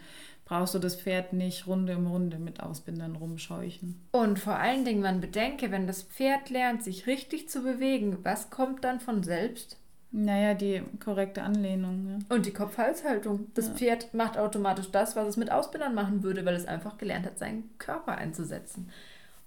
brauchst 0.46 0.76
du 0.76 0.80
das 0.80 0.96
Pferd 0.96 1.34
nicht 1.34 1.68
Runde 1.68 1.98
um 1.98 2.08
Runde 2.08 2.38
mit 2.40 2.62
Ausbindern 2.62 3.16
rumscheuchen. 3.16 4.00
Und 4.12 4.40
vor 4.40 4.56
allen 4.56 4.86
Dingen, 4.86 5.02
man 5.02 5.20
bedenke, 5.20 5.72
wenn 5.72 5.88
das 5.88 6.04
Pferd 6.04 6.50
lernt, 6.50 6.84
sich 6.84 7.08
richtig 7.08 7.50
zu 7.50 7.64
bewegen, 7.64 8.18
was 8.24 8.50
kommt 8.50 8.84
dann 8.84 9.00
von 9.00 9.24
selbst? 9.24 9.78
Naja, 10.12 10.54
die 10.54 10.82
korrekte 11.04 11.44
Anlehnung. 11.44 12.08
Ja. 12.30 12.36
Und 12.36 12.46
die 12.46 12.54
Kopf-Hals-Haltung. 12.54 13.48
Das 13.54 13.68
ja. 13.68 13.74
Pferd 13.74 14.14
macht 14.14 14.38
automatisch 14.38 14.90
das, 14.92 15.16
was 15.16 15.28
es 15.28 15.38
mit 15.38 15.52
Ausbindern 15.52 15.94
machen 15.94 16.24
würde, 16.24 16.46
weil 16.46 16.56
es 16.56 16.66
einfach 16.66 16.98
gelernt 16.98 17.26
hat, 17.26 17.38
seinen 17.38 17.70
Körper 17.78 18.18
einzusetzen. 18.18 18.90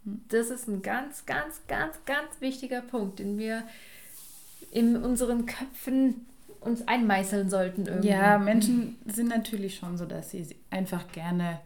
Hm. 0.04 0.20
Das 0.28 0.50
ist 0.50 0.68
ein 0.68 0.82
ganz, 0.82 1.24
ganz, 1.26 1.62
ganz, 1.66 1.96
ganz 2.04 2.40
wichtiger 2.40 2.82
Punkt, 2.82 3.18
den 3.18 3.38
wir 3.38 3.62
in 4.70 4.96
unseren 4.96 5.46
Köpfen 5.46 6.26
uns 6.60 6.86
einmeißeln 6.86 7.48
sollten. 7.48 7.86
Irgendwie. 7.86 8.08
Ja, 8.08 8.38
Menschen 8.38 8.96
sind 9.06 9.28
natürlich 9.28 9.76
schon 9.76 9.96
so, 9.96 10.04
dass 10.04 10.30
sie 10.30 10.46
einfach 10.70 11.10
gerne 11.12 11.60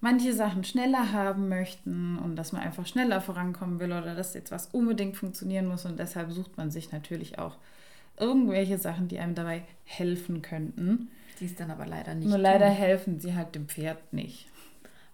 manche 0.00 0.32
Sachen 0.32 0.64
schneller 0.64 1.12
haben 1.12 1.48
möchten 1.48 2.18
und 2.18 2.36
dass 2.36 2.52
man 2.52 2.62
einfach 2.62 2.86
schneller 2.86 3.20
vorankommen 3.20 3.80
will 3.80 3.92
oder 3.92 4.14
dass 4.14 4.34
jetzt 4.34 4.52
was 4.52 4.66
unbedingt 4.66 5.16
funktionieren 5.16 5.66
muss 5.66 5.86
und 5.86 5.98
deshalb 5.98 6.30
sucht 6.30 6.56
man 6.56 6.70
sich 6.70 6.92
natürlich 6.92 7.38
auch 7.38 7.56
irgendwelche 8.20 8.78
Sachen, 8.78 9.08
die 9.08 9.18
einem 9.18 9.34
dabei 9.34 9.62
helfen 9.84 10.42
könnten. 10.42 11.10
Die 11.40 11.46
es 11.46 11.54
dann 11.54 11.70
aber 11.70 11.86
leider 11.86 12.14
nicht. 12.14 12.28
Nur 12.28 12.38
leider 12.38 12.66
tun. 12.66 12.76
helfen 12.76 13.20
sie 13.20 13.34
halt 13.34 13.54
dem 13.54 13.68
Pferd 13.68 14.12
nicht. 14.12 14.48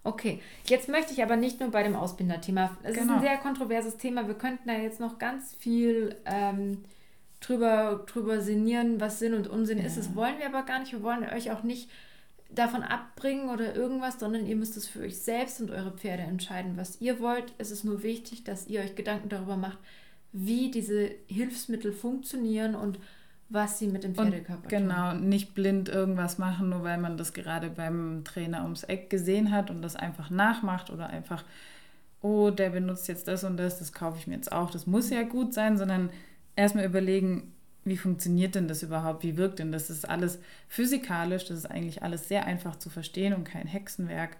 Okay, 0.03 0.39
jetzt 0.67 0.87
möchte 0.87 1.13
ich 1.13 1.23
aber 1.23 1.35
nicht 1.35 1.59
nur 1.59 1.71
bei 1.71 1.81
dem 1.81 1.95
Ausbinder-Thema. 1.95 2.77
Es 2.83 2.93
genau. 2.93 2.93
ist 2.93 3.01
ein 3.01 3.07
genau. 3.07 3.21
sehr 3.21 3.37
kontroverses 3.37 3.97
Thema. 3.97 4.27
Wir 4.27 4.35
könnten 4.35 4.67
da 4.67 4.75
jetzt 4.75 4.99
noch 4.99 5.17
ganz 5.17 5.55
viel 5.55 6.15
ähm, 6.25 6.83
drüber, 7.39 8.05
drüber 8.05 8.41
sinnieren, 8.41 8.99
was 9.01 9.17
Sinn 9.19 9.33
und 9.33 9.47
Unsinn 9.47 9.79
ja. 9.79 9.85
ist. 9.85 9.97
Das 9.97 10.15
wollen 10.15 10.37
wir 10.37 10.45
aber 10.45 10.63
gar 10.63 10.79
nicht. 10.79 10.91
Wir 10.91 11.01
wollen 11.01 11.27
euch 11.27 11.51
auch 11.51 11.63
nicht 11.63 11.89
davon 12.49 12.83
abbringen 12.83 13.49
oder 13.49 13.75
irgendwas, 13.75 14.19
sondern 14.19 14.45
ihr 14.45 14.55
müsst 14.55 14.77
es 14.77 14.87
für 14.87 15.01
euch 15.01 15.17
selbst 15.17 15.59
und 15.59 15.71
eure 15.71 15.91
Pferde 15.91 16.23
entscheiden, 16.23 16.77
was 16.77 17.01
ihr 17.01 17.19
wollt. 17.19 17.53
Es 17.57 17.71
ist 17.71 17.83
nur 17.83 18.03
wichtig, 18.03 18.43
dass 18.43 18.67
ihr 18.67 18.81
euch 18.81 18.95
Gedanken 18.95 19.29
darüber 19.29 19.57
macht, 19.57 19.79
wie 20.37 20.69
diese 20.69 21.11
Hilfsmittel 21.27 21.93
funktionieren 21.93 22.75
und 22.75 22.99
was 23.47 23.79
sie 23.79 23.87
mit 23.87 24.03
dem 24.03 24.15
Pferdekörper 24.15 24.67
genau, 24.67 25.11
tun. 25.11 25.19
Genau, 25.19 25.27
nicht 25.27 25.53
blind 25.53 25.87
irgendwas 25.87 26.37
machen, 26.37 26.69
nur 26.69 26.83
weil 26.83 26.97
man 26.97 27.15
das 27.15 27.31
gerade 27.31 27.69
beim 27.69 28.23
Trainer 28.25 28.63
ums 28.63 28.83
Eck 28.83 29.09
gesehen 29.09 29.51
hat 29.51 29.69
und 29.69 29.81
das 29.81 29.95
einfach 29.95 30.29
nachmacht 30.29 30.89
oder 30.89 31.07
einfach, 31.07 31.45
oh, 32.21 32.49
der 32.49 32.71
benutzt 32.71 33.07
jetzt 33.07 33.29
das 33.29 33.45
und 33.45 33.55
das, 33.55 33.79
das 33.79 33.93
kaufe 33.93 34.17
ich 34.17 34.27
mir 34.27 34.35
jetzt 34.35 34.51
auch. 34.51 34.71
Das 34.71 34.87
muss 34.87 35.09
ja 35.09 35.23
gut 35.23 35.53
sein, 35.53 35.77
sondern 35.77 36.09
erstmal 36.57 36.85
überlegen, 36.85 37.53
wie 37.85 37.97
funktioniert 37.97 38.55
denn 38.55 38.67
das 38.67 38.83
überhaupt? 38.83 39.23
Wie 39.23 39.37
wirkt 39.37 39.59
denn 39.59 39.71
das? 39.71 39.87
Das 39.87 39.97
ist 39.97 40.09
alles 40.09 40.39
physikalisch, 40.67 41.45
das 41.45 41.59
ist 41.59 41.71
eigentlich 41.71 42.03
alles 42.03 42.27
sehr 42.27 42.45
einfach 42.45 42.75
zu 42.75 42.89
verstehen 42.89 43.33
und 43.33 43.45
kein 43.45 43.67
Hexenwerk. 43.67 44.35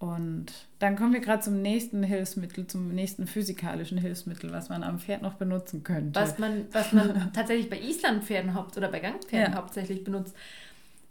Und 0.00 0.46
dann 0.80 0.96
kommen 0.96 1.12
wir 1.12 1.20
gerade 1.20 1.42
zum 1.42 1.62
nächsten 1.62 2.02
Hilfsmittel, 2.02 2.66
zum 2.66 2.88
nächsten 2.88 3.26
physikalischen 3.26 3.98
Hilfsmittel, 3.98 4.50
was 4.50 4.68
man 4.68 4.82
am 4.82 4.98
Pferd 4.98 5.22
noch 5.22 5.34
benutzen 5.34 5.84
könnte. 5.84 6.18
Was 6.18 6.38
man, 6.38 6.66
was 6.72 6.92
man 6.92 7.32
tatsächlich 7.34 7.70
bei 7.70 7.78
Islandpferden 7.78 8.54
haupt 8.54 8.76
oder 8.76 8.88
bei 8.88 9.00
Gangpferden 9.00 9.52
ja. 9.52 9.58
hauptsächlich 9.58 10.02
benutzt. 10.02 10.34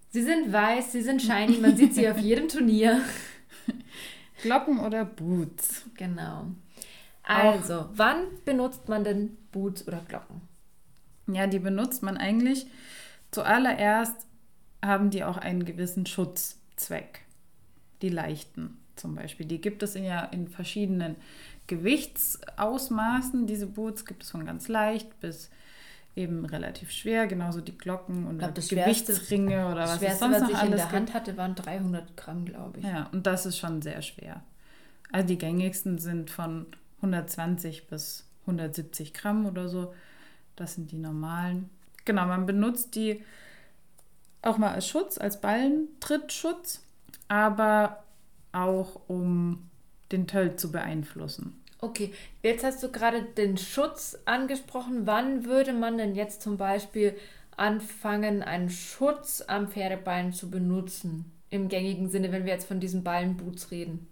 Sie 0.10 0.24
sind 0.24 0.51
weiß, 0.51 0.91
sie 0.91 1.03
sind 1.03 1.22
shiny, 1.22 1.60
man 1.62 1.77
sieht 1.77 1.93
sie 1.96 2.10
auf 2.10 2.17
jedem 2.17 2.50
Turnier. 2.50 3.00
Glocken 4.41 4.79
oder 4.79 5.05
Boots. 5.05 5.86
Genau. 5.96 6.48
Also, 7.22 7.75
Auch, 7.75 7.89
wann 7.93 8.24
benutzt 8.43 8.89
man 8.89 9.03
denn 9.03 9.38
Boots 9.51 9.88
oder 9.88 10.01
Glocken? 10.08 10.41
Ja, 11.27 11.46
die 11.46 11.60
benutzt 11.60 12.01
man 12.01 12.17
eigentlich 12.17 12.65
Zuallererst 13.31 14.25
haben 14.84 15.10
die 15.10 15.24
auch 15.24 15.38
einen 15.38 15.65
gewissen 15.65 16.05
Schutzzweck. 16.05 17.22
Die 18.01 18.10
leichten 18.10 18.77
zum 18.96 19.15
Beispiel. 19.15 19.46
Die 19.46 19.62
gibt 19.62 19.84
es 19.84 19.96
in, 19.96 20.03
ja 20.03 20.24
in 20.25 20.48
verschiedenen 20.48 21.15
Gewichtsausmaßen. 21.68 23.48
Diese 23.48 23.68
Boots 23.68 24.06
gibt 24.06 24.24
es 24.24 24.32
von 24.32 24.46
ganz 24.46 24.68
leicht 24.68 25.20
bis 25.20 25.50
eben 26.15 26.46
relativ 26.46 26.91
schwer, 26.91 27.27
genauso 27.27 27.62
die 27.62 27.77
Glocken 27.77 28.25
und 28.27 28.39
glaub, 28.39 28.56
Gewichtsringe 28.56 29.72
oder 29.72 29.84
was 29.84 30.00
schwerste, 30.00 30.08
es 30.13 30.20
sonst 30.20 30.34
was 30.36 30.41
noch 30.41 30.50
ich 30.50 30.63
in 30.63 30.75
der 30.75 30.91
Hand 30.91 31.13
hatte, 31.13 31.38
waren 31.38 31.56
300 31.56 32.18
Gramm, 32.18 32.46
glaube 32.46 32.79
ich. 32.79 32.86
Ja, 32.86 33.08
und 33.12 33.25
das 33.25 33.46
ist 33.46 33.58
schon 33.58 33.82
sehr 33.82 34.01
schwer. 34.01 34.44
Also 35.12 35.27
die 35.27 35.38
gängigsten 35.38 35.98
sind 35.98 36.29
von 36.29 36.68
120 36.98 37.88
bis 37.88 38.27
170 38.41 39.13
Gramm 39.13 39.46
oder 39.46 39.70
so. 39.70 39.94
Das 40.56 40.75
sind 40.75 40.91
die 40.91 40.98
normalen. 40.98 41.70
Genau, 42.06 42.25
man 42.25 42.46
benutzt 42.46 42.96
die 42.96 43.24
auch 44.41 44.58
mal 44.58 44.74
als 44.74 44.88
Schutz, 44.88 45.18
als 45.18 45.41
Ballentrittsschutz, 45.41 46.84
aber 47.29 48.03
auch 48.51 49.00
um 49.07 49.69
den 50.12 50.27
Töll 50.27 50.57
zu 50.57 50.71
beeinflussen. 50.71 51.63
Okay, 51.81 52.12
jetzt 52.43 52.65
hast 52.65 52.83
du 52.83 52.91
gerade 52.91 53.24
den 53.24 53.57
Schutz 53.57 54.17
angesprochen. 54.25 55.07
Wann 55.07 55.45
würde 55.45 55.71
man 55.71 55.98
denn 55.98 56.13
jetzt 56.13 56.41
zum 56.41 56.57
Beispiel 56.57 57.15
anfangen, 57.55 58.43
einen 58.43 58.69
Schutz 58.69 59.41
am 59.48 59.69
Pferdebein 59.69 60.33
zu 60.33 60.50
benutzen? 60.50 61.31
Im 61.50 61.69
gängigen 61.69 62.09
Sinne, 62.09 62.31
wenn 62.31 62.45
wir 62.45 62.53
jetzt 62.53 62.67
von 62.67 62.81
diesen 62.81 63.03
Ballenboots 63.03 63.71
reden. 63.71 64.07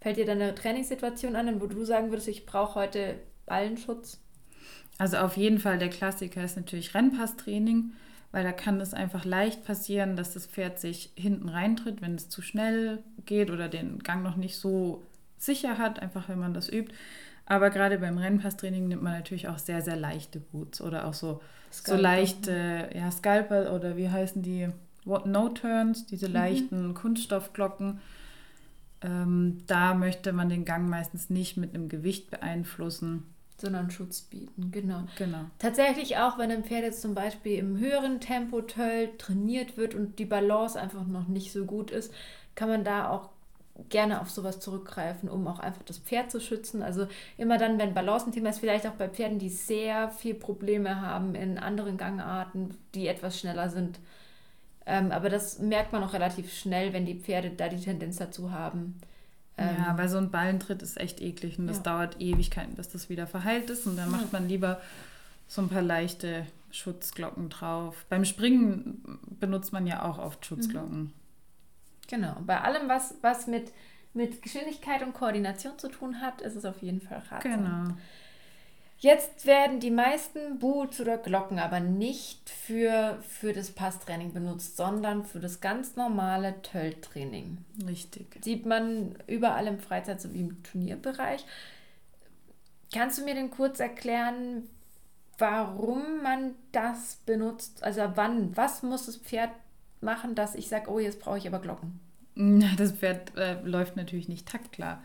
Fällt 0.00 0.16
dir 0.16 0.26
da 0.26 0.32
eine 0.32 0.54
Trainingssituation 0.54 1.36
an, 1.36 1.60
wo 1.60 1.66
du 1.66 1.84
sagen 1.84 2.10
würdest, 2.10 2.28
ich 2.28 2.46
brauche 2.46 2.76
heute 2.76 3.16
Ballenschutz? 3.46 4.20
Also 4.98 5.18
auf 5.18 5.36
jeden 5.36 5.58
Fall 5.58 5.78
der 5.78 5.90
Klassiker 5.90 6.44
ist 6.44 6.56
natürlich 6.56 6.94
Rennpasstraining, 6.94 7.92
weil 8.32 8.44
da 8.44 8.52
kann 8.52 8.80
es 8.80 8.94
einfach 8.94 9.24
leicht 9.24 9.64
passieren, 9.64 10.16
dass 10.16 10.32
das 10.32 10.46
Pferd 10.46 10.80
sich 10.80 11.12
hinten 11.14 11.50
reintritt, 11.50 12.00
wenn 12.00 12.14
es 12.14 12.30
zu 12.30 12.42
schnell 12.42 13.02
geht 13.26 13.50
oder 13.50 13.68
den 13.68 13.98
Gang 13.98 14.22
noch 14.22 14.36
nicht 14.36 14.56
so 14.56 15.02
sicher 15.36 15.78
hat, 15.78 16.00
einfach 16.00 16.28
wenn 16.28 16.38
man 16.38 16.54
das 16.54 16.72
übt. 16.72 16.92
Aber 17.44 17.70
gerade 17.70 17.98
beim 17.98 18.18
Rennpasstraining 18.18 18.88
nimmt 18.88 19.02
man 19.02 19.12
natürlich 19.12 19.48
auch 19.48 19.58
sehr, 19.58 19.82
sehr 19.82 19.96
leichte 19.96 20.40
Boots 20.40 20.80
oder 20.80 21.06
auch 21.06 21.14
so, 21.14 21.42
so 21.70 21.94
leichte, 21.96 22.88
ja, 22.94 23.10
Scalper 23.10 23.74
oder 23.74 23.96
wie 23.96 24.08
heißen 24.08 24.42
die? 24.42 24.68
No-Turns, 25.04 26.06
diese 26.06 26.28
mhm. 26.28 26.34
leichten 26.34 26.88
mhm. 26.88 26.94
Kunststoffglocken. 26.94 28.00
Ähm, 29.02 29.58
da 29.66 29.94
möchte 29.94 30.32
man 30.32 30.48
den 30.48 30.64
Gang 30.64 30.88
meistens 30.88 31.28
nicht 31.28 31.56
mit 31.56 31.74
einem 31.74 31.88
Gewicht 31.88 32.30
beeinflussen. 32.30 33.24
Sondern 33.62 33.92
Schutz 33.92 34.22
bieten, 34.22 34.72
genau. 34.72 35.04
genau. 35.16 35.44
Tatsächlich 35.60 36.16
auch, 36.16 36.36
wenn 36.36 36.50
ein 36.50 36.64
Pferd 36.64 36.82
jetzt 36.82 37.00
zum 37.00 37.14
Beispiel 37.14 37.58
im 37.58 37.78
höheren 37.78 38.18
Tempo 38.18 38.60
trainiert 38.60 39.76
wird 39.76 39.94
und 39.94 40.18
die 40.18 40.24
Balance 40.24 40.80
einfach 40.80 41.06
noch 41.06 41.28
nicht 41.28 41.52
so 41.52 41.64
gut 41.64 41.92
ist, 41.92 42.12
kann 42.56 42.68
man 42.68 42.82
da 42.82 43.08
auch 43.08 43.30
gerne 43.88 44.20
auf 44.20 44.30
sowas 44.30 44.58
zurückgreifen, 44.58 45.28
um 45.28 45.46
auch 45.46 45.60
einfach 45.60 45.84
das 45.84 45.98
Pferd 45.98 46.32
zu 46.32 46.40
schützen. 46.40 46.82
Also 46.82 47.06
immer 47.38 47.56
dann, 47.56 47.78
wenn 47.78 47.94
Balance 47.94 48.26
ein 48.26 48.32
Thema 48.32 48.50
ist, 48.50 48.58
vielleicht 48.58 48.84
auch 48.84 48.94
bei 48.94 49.08
Pferden, 49.08 49.38
die 49.38 49.48
sehr 49.48 50.10
viel 50.10 50.34
Probleme 50.34 51.00
haben 51.00 51.36
in 51.36 51.56
anderen 51.56 51.98
Gangarten, 51.98 52.76
die 52.96 53.06
etwas 53.06 53.38
schneller 53.38 53.70
sind. 53.70 54.00
Ähm, 54.86 55.12
aber 55.12 55.30
das 55.30 55.60
merkt 55.60 55.92
man 55.92 56.02
auch 56.02 56.14
relativ 56.14 56.52
schnell, 56.52 56.92
wenn 56.92 57.06
die 57.06 57.20
Pferde 57.20 57.50
da 57.50 57.68
die 57.68 57.80
Tendenz 57.80 58.16
dazu 58.16 58.50
haben. 58.50 58.98
Ähm, 59.62 59.76
ja, 59.78 59.98
weil 59.98 60.08
so 60.08 60.18
ein 60.18 60.30
Ballentritt 60.30 60.82
ist 60.82 60.98
echt 60.98 61.20
eklig 61.20 61.58
und 61.58 61.66
das 61.66 61.78
ja. 61.78 61.82
dauert 61.84 62.20
Ewigkeiten, 62.20 62.74
bis 62.74 62.88
das 62.88 63.08
wieder 63.08 63.26
verheilt 63.26 63.70
ist. 63.70 63.86
Und 63.86 63.96
dann 63.96 64.10
ja. 64.10 64.16
macht 64.18 64.32
man 64.32 64.48
lieber 64.48 64.80
so 65.48 65.62
ein 65.62 65.68
paar 65.68 65.82
leichte 65.82 66.46
Schutzglocken 66.70 67.48
drauf. 67.48 68.06
Beim 68.08 68.24
Springen 68.24 69.18
benutzt 69.40 69.72
man 69.72 69.86
ja 69.86 70.02
auch 70.02 70.18
oft 70.18 70.44
Schutzglocken. 70.44 70.98
Mhm. 70.98 71.12
Genau. 72.08 72.36
Bei 72.46 72.60
allem, 72.60 72.88
was, 72.88 73.14
was 73.22 73.46
mit, 73.46 73.72
mit 74.14 74.42
Geschwindigkeit 74.42 75.02
und 75.02 75.14
Koordination 75.14 75.78
zu 75.78 75.88
tun 75.88 76.20
hat, 76.20 76.40
ist 76.40 76.56
es 76.56 76.64
auf 76.64 76.82
jeden 76.82 77.00
Fall 77.00 77.22
ratsam. 77.30 77.52
Genau. 77.52 77.96
Jetzt 79.02 79.46
werden 79.46 79.80
die 79.80 79.90
meisten 79.90 80.60
Boots 80.60 81.00
oder 81.00 81.18
Glocken 81.18 81.58
aber 81.58 81.80
nicht 81.80 82.48
für, 82.48 83.18
für 83.28 83.52
das 83.52 83.72
Passtraining 83.72 84.32
benutzt, 84.32 84.76
sondern 84.76 85.24
für 85.24 85.40
das 85.40 85.60
ganz 85.60 85.96
normale 85.96 86.62
Tölltraining. 86.62 87.58
Richtig. 87.84 88.38
Sieht 88.44 88.64
man 88.64 89.16
überall 89.26 89.66
im 89.66 89.80
Freizeit- 89.80 90.20
sowie 90.20 90.42
im 90.42 90.62
Turnierbereich. 90.62 91.44
Kannst 92.94 93.18
du 93.18 93.24
mir 93.24 93.34
denn 93.34 93.50
kurz 93.50 93.80
erklären, 93.80 94.68
warum 95.36 96.22
man 96.22 96.54
das 96.70 97.16
benutzt? 97.26 97.82
Also 97.82 98.02
wann, 98.14 98.56
was 98.56 98.84
muss 98.84 99.06
das 99.06 99.16
Pferd 99.16 99.50
machen, 100.00 100.36
dass 100.36 100.54
ich 100.54 100.68
sage, 100.68 100.88
oh, 100.88 101.00
jetzt 101.00 101.18
brauche 101.18 101.38
ich 101.38 101.48
aber 101.48 101.58
Glocken? 101.58 101.98
Das 102.76 102.92
Pferd 102.92 103.36
äh, 103.36 103.60
läuft 103.62 103.96
natürlich 103.96 104.28
nicht 104.28 104.46
taktklar. 104.46 105.02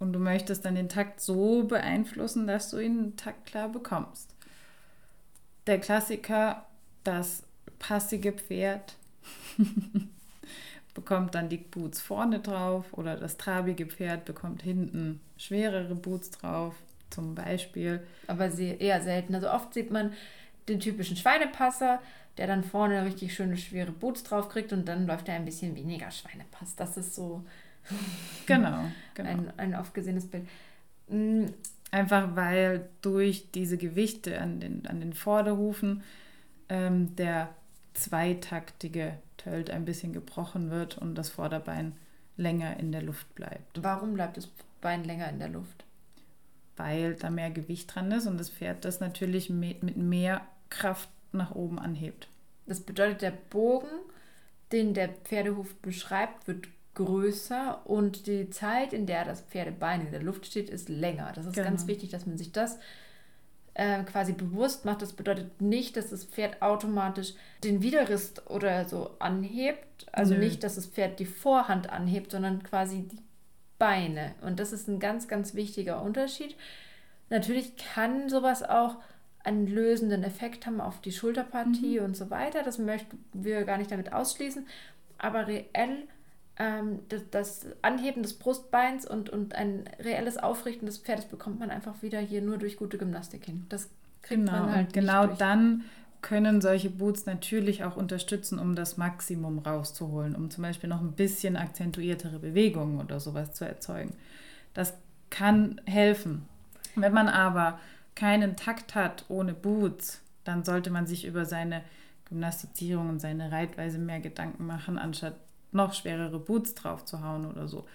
Und 0.00 0.12
du 0.12 0.18
möchtest 0.18 0.64
dann 0.64 0.74
den 0.74 0.88
Takt 0.88 1.20
so 1.20 1.62
beeinflussen, 1.64 2.46
dass 2.48 2.70
du 2.70 2.78
ihn 2.78 3.16
taktklar 3.16 3.68
bekommst. 3.68 4.34
Der 5.66 5.78
Klassiker, 5.78 6.66
das 7.04 7.44
passige 7.78 8.32
Pferd 8.32 8.96
bekommt 10.94 11.34
dann 11.34 11.48
die 11.48 11.58
Boots 11.58 12.00
vorne 12.00 12.40
drauf 12.40 12.86
oder 12.92 13.16
das 13.16 13.36
trabige 13.36 13.86
Pferd 13.86 14.24
bekommt 14.24 14.62
hinten 14.62 15.20
schwerere 15.36 15.94
Boots 15.94 16.30
drauf, 16.30 16.74
zum 17.10 17.34
Beispiel. 17.34 18.04
Aber 18.26 18.50
eher 18.58 19.02
selten. 19.02 19.34
Also 19.34 19.50
oft 19.50 19.74
sieht 19.74 19.90
man 19.90 20.12
den 20.68 20.80
typischen 20.80 21.16
Schweinepasser, 21.16 22.00
der 22.38 22.46
dann 22.46 22.64
vorne 22.64 23.04
richtig 23.04 23.34
schöne 23.34 23.58
schwere 23.58 23.92
Boots 23.92 24.22
drauf 24.22 24.48
kriegt 24.48 24.72
und 24.72 24.88
dann 24.88 25.06
läuft 25.06 25.28
er 25.28 25.34
ein 25.34 25.44
bisschen 25.44 25.76
weniger 25.76 26.10
Schweinepass. 26.10 26.74
Das 26.74 26.96
ist 26.96 27.14
so 27.14 27.44
genau, 28.46 28.84
genau. 29.22 29.52
Ein, 29.56 29.58
ein 29.58 29.74
oft 29.74 29.94
gesehenes 29.94 30.26
Bild. 30.26 30.46
Mm, 31.08 31.46
Einfach 31.90 32.36
weil 32.36 32.88
durch 33.02 33.50
diese 33.52 33.76
Gewichte 33.76 34.40
an 34.40 34.60
den, 34.60 34.86
an 34.86 35.00
den 35.00 35.12
Vorderhufen 35.12 36.02
ähm, 36.68 37.16
der 37.16 37.48
zweitaktige 37.94 39.18
Tölt 39.36 39.70
ein 39.70 39.84
bisschen 39.84 40.12
gebrochen 40.12 40.70
wird 40.70 40.98
und 40.98 41.16
das 41.16 41.30
Vorderbein 41.30 41.96
länger 42.36 42.78
in 42.78 42.92
der 42.92 43.02
Luft 43.02 43.34
bleibt. 43.34 43.82
Warum 43.82 44.14
bleibt 44.14 44.36
das 44.36 44.48
Bein 44.80 45.04
länger 45.04 45.28
in 45.28 45.40
der 45.40 45.48
Luft? 45.48 45.84
Weil 46.76 47.14
da 47.14 47.28
mehr 47.28 47.50
Gewicht 47.50 47.92
dran 47.92 48.12
ist 48.12 48.26
und 48.26 48.38
das 48.38 48.50
Pferd 48.50 48.84
das 48.84 49.00
natürlich 49.00 49.50
mit 49.50 49.96
mehr 49.96 50.42
Kraft 50.70 51.08
nach 51.32 51.54
oben 51.54 51.80
anhebt. 51.80 52.28
Das 52.66 52.80
bedeutet, 52.80 53.22
der 53.22 53.32
Bogen, 53.32 53.90
den 54.70 54.94
der 54.94 55.08
Pferdehuf 55.08 55.74
beschreibt, 55.76 56.46
wird 56.46 56.68
größer 57.04 57.80
und 57.84 58.26
die 58.26 58.50
Zeit, 58.50 58.92
in 58.92 59.06
der 59.06 59.24
das 59.24 59.40
Pferdebein 59.42 60.06
in 60.06 60.12
der 60.12 60.22
Luft 60.22 60.46
steht, 60.46 60.70
ist 60.70 60.88
länger. 60.88 61.32
Das 61.34 61.46
ist 61.46 61.54
genau. 61.54 61.68
ganz 61.68 61.86
wichtig, 61.86 62.10
dass 62.10 62.26
man 62.26 62.38
sich 62.38 62.52
das 62.52 62.78
äh, 63.74 64.02
quasi 64.04 64.32
bewusst 64.32 64.84
macht. 64.84 65.02
Das 65.02 65.12
bedeutet 65.12 65.60
nicht, 65.60 65.96
dass 65.96 66.10
das 66.10 66.24
Pferd 66.24 66.60
automatisch 66.62 67.34
den 67.64 67.82
Widerriss 67.82 68.34
oder 68.46 68.88
so 68.88 69.10
anhebt. 69.18 70.06
Also 70.12 70.34
Nö. 70.34 70.40
nicht, 70.40 70.62
dass 70.64 70.74
das 70.74 70.86
Pferd 70.86 71.18
die 71.18 71.26
Vorhand 71.26 71.90
anhebt, 71.90 72.32
sondern 72.32 72.62
quasi 72.62 73.02
die 73.02 73.18
Beine. 73.78 74.34
Und 74.42 74.60
das 74.60 74.72
ist 74.72 74.88
ein 74.88 75.00
ganz, 75.00 75.28
ganz 75.28 75.54
wichtiger 75.54 76.02
Unterschied. 76.02 76.56
Natürlich 77.30 77.76
kann 77.76 78.28
sowas 78.28 78.62
auch 78.62 78.96
einen 79.42 79.66
lösenden 79.66 80.22
Effekt 80.22 80.66
haben 80.66 80.80
auf 80.80 81.00
die 81.00 81.12
Schulterpartie 81.12 81.98
mhm. 81.98 82.04
und 82.04 82.16
so 82.16 82.30
weiter. 82.30 82.62
Das 82.62 82.78
möchten 82.78 83.24
wir 83.32 83.64
gar 83.64 83.78
nicht 83.78 83.90
damit 83.90 84.12
ausschließen. 84.12 84.66
Aber 85.16 85.46
reell 85.46 86.08
ähm, 86.60 86.98
das, 87.08 87.22
das, 87.30 87.66
Anheben 87.80 88.22
des 88.22 88.34
Brustbeins 88.34 89.06
und, 89.06 89.30
und 89.30 89.54
ein 89.54 89.84
reelles 89.98 90.36
Aufrichten 90.36 90.84
des 90.84 90.98
Pferdes 90.98 91.24
bekommt 91.24 91.58
man 91.58 91.70
einfach 91.70 92.02
wieder 92.02 92.20
hier 92.20 92.42
nur 92.42 92.58
durch 92.58 92.76
gute 92.76 92.98
Gymnastik 92.98 93.46
hin. 93.46 93.64
Das 93.70 93.88
kriegt 94.20 94.44
genau, 94.44 94.52
man 94.52 94.74
halt 94.74 94.92
Genau 94.92 95.26
durch. 95.26 95.38
dann 95.38 95.84
können 96.20 96.60
solche 96.60 96.90
Boots 96.90 97.24
natürlich 97.24 97.82
auch 97.82 97.96
unterstützen, 97.96 98.58
um 98.58 98.74
das 98.74 98.98
Maximum 98.98 99.60
rauszuholen, 99.60 100.36
um 100.36 100.50
zum 100.50 100.62
Beispiel 100.62 100.90
noch 100.90 101.00
ein 101.00 101.12
bisschen 101.12 101.56
akzentuiertere 101.56 102.38
Bewegungen 102.38 103.00
oder 103.00 103.20
sowas 103.20 103.54
zu 103.54 103.64
erzeugen. 103.64 104.12
Das 104.74 104.92
kann 105.30 105.80
helfen. 105.86 106.46
Wenn 106.94 107.14
man 107.14 107.28
aber 107.28 107.78
keinen 108.14 108.56
Takt 108.56 108.94
hat 108.94 109.24
ohne 109.28 109.54
Boots, 109.54 110.20
dann 110.44 110.62
sollte 110.62 110.90
man 110.90 111.06
sich 111.06 111.24
über 111.24 111.46
seine 111.46 111.80
Gymnastizierung 112.28 113.08
und 113.08 113.20
seine 113.20 113.50
Reitweise 113.50 113.98
mehr 113.98 114.20
Gedanken 114.20 114.66
machen, 114.66 114.98
anstatt 114.98 115.36
noch 115.72 115.94
schwerere 115.94 116.38
Boots 116.38 116.74
drauf 116.74 117.04
zu 117.04 117.22
hauen 117.22 117.46
oder 117.46 117.68
so. 117.68 117.86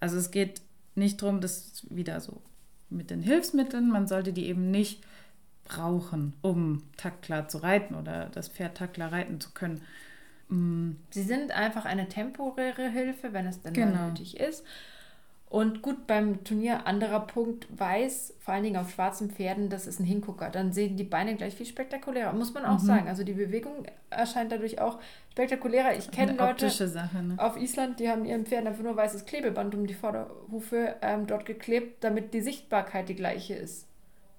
Also 0.00 0.16
es 0.16 0.30
geht 0.30 0.62
nicht 0.94 1.22
darum, 1.22 1.40
das 1.40 1.86
wieder 1.90 2.20
so 2.20 2.42
mit 2.90 3.10
den 3.10 3.22
Hilfsmitteln, 3.22 3.88
man 3.88 4.06
sollte 4.06 4.32
die 4.32 4.46
eben 4.46 4.70
nicht 4.70 5.02
brauchen, 5.64 6.34
um 6.42 6.82
taktklar 6.96 7.48
zu 7.48 7.58
reiten 7.58 7.94
oder 7.94 8.26
das 8.26 8.48
Pferd 8.48 8.76
taktklar 8.76 9.12
reiten 9.12 9.40
zu 9.40 9.50
können. 9.52 9.80
Mm. 10.48 10.92
Sie 11.10 11.22
sind 11.22 11.52
einfach 11.52 11.84
eine 11.84 12.08
temporäre 12.08 12.88
Hilfe, 12.88 13.32
wenn 13.32 13.46
es 13.46 13.62
denn 13.62 13.72
genau. 13.72 14.08
nötig 14.08 14.38
ist. 14.38 14.64
Und 15.52 15.82
gut, 15.82 16.06
beim 16.06 16.44
Turnier, 16.44 16.86
anderer 16.86 17.20
Punkt, 17.20 17.66
weiß, 17.78 18.36
vor 18.40 18.54
allen 18.54 18.62
Dingen 18.62 18.78
auf 18.78 18.90
schwarzen 18.90 19.30
Pferden, 19.30 19.68
das 19.68 19.86
ist 19.86 20.00
ein 20.00 20.04
Hingucker. 20.06 20.48
Dann 20.48 20.72
sehen 20.72 20.96
die 20.96 21.04
Beine 21.04 21.36
gleich 21.36 21.56
viel 21.56 21.66
spektakulärer, 21.66 22.32
muss 22.32 22.54
man 22.54 22.64
auch 22.64 22.80
mhm. 22.80 22.86
sagen. 22.86 23.08
Also 23.08 23.22
die 23.22 23.34
Bewegung 23.34 23.84
erscheint 24.08 24.50
dadurch 24.50 24.80
auch 24.80 24.98
spektakulärer. 25.32 25.94
Ich 25.94 26.10
kenne 26.10 26.32
Leute 26.38 26.70
Sache, 26.70 27.22
ne? 27.22 27.34
auf 27.36 27.58
Island, 27.58 28.00
die 28.00 28.08
haben 28.08 28.24
ihren 28.24 28.46
Pferden 28.46 28.66
einfach 28.66 28.82
nur 28.82 28.96
weißes 28.96 29.26
Klebeband 29.26 29.74
um 29.74 29.86
die 29.86 29.92
Vorderhufe 29.92 30.94
ähm, 31.02 31.26
dort 31.26 31.44
geklebt, 31.44 32.02
damit 32.02 32.32
die 32.32 32.40
Sichtbarkeit 32.40 33.10
die 33.10 33.14
gleiche 33.14 33.52
ist. 33.52 33.86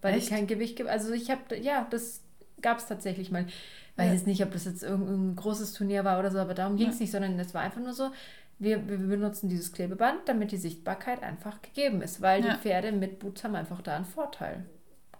Weil 0.01 0.15
Echt? 0.15 0.31
die 0.31 0.33
kein 0.33 0.47
Gewicht 0.47 0.77
gibt. 0.77 0.89
Also 0.89 1.13
ich 1.13 1.29
habe, 1.29 1.55
ja, 1.61 1.85
das 1.91 2.21
gab 2.63 2.79
es 2.79 2.87
tatsächlich 2.87 3.29
mal. 3.29 3.45
Ich 3.45 3.99
weiß 3.99 4.11
jetzt 4.11 4.25
nicht, 4.25 4.43
ob 4.43 4.51
das 4.51 4.65
jetzt 4.65 4.81
irgendein 4.81 5.35
großes 5.35 5.73
Turnier 5.73 6.03
war 6.03 6.17
oder 6.17 6.31
so, 6.31 6.39
aber 6.39 6.55
darum 6.55 6.75
ging 6.75 6.89
es 6.89 6.95
ja. 6.95 7.03
nicht, 7.03 7.11
sondern 7.11 7.37
es 7.37 7.53
war 7.53 7.61
einfach 7.61 7.81
nur 7.81 7.93
so, 7.93 8.09
wir, 8.59 8.87
wir 8.87 8.97
benutzen 8.97 9.49
dieses 9.49 9.71
Klebeband, 9.71 10.21
damit 10.25 10.51
die 10.51 10.57
Sichtbarkeit 10.57 11.21
einfach 11.23 11.61
gegeben 11.61 12.01
ist, 12.01 12.21
weil 12.21 12.43
ja. 12.43 12.53
die 12.53 12.61
Pferde 12.61 12.91
mit 12.91 13.19
Boots 13.19 13.43
haben 13.43 13.55
einfach 13.55 13.81
da 13.81 13.95
einen 13.95 14.05
Vorteil. 14.05 14.65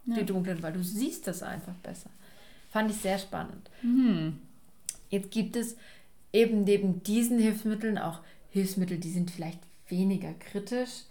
Ja. 0.06 0.15
Die 0.15 0.26
dunklen, 0.26 0.62
weil 0.62 0.74
du 0.74 0.84
siehst 0.84 1.28
das 1.28 1.43
einfach 1.43 1.76
besser. 1.76 2.10
Fand 2.69 2.91
ich 2.91 2.98
sehr 2.98 3.17
spannend. 3.17 3.69
Mhm. 3.82 4.39
Jetzt 5.10 5.32
gibt 5.32 5.56
es 5.56 5.78
eben 6.34 6.63
neben 6.63 7.04
diesen 7.04 7.39
Hilfsmitteln 7.39 7.98
auch 7.98 8.19
Hilfsmittel, 8.50 8.98
die 8.98 9.12
sind 9.12 9.32
vielleicht 9.32 9.60
weniger 9.88 10.34
kritisch. 10.34 11.04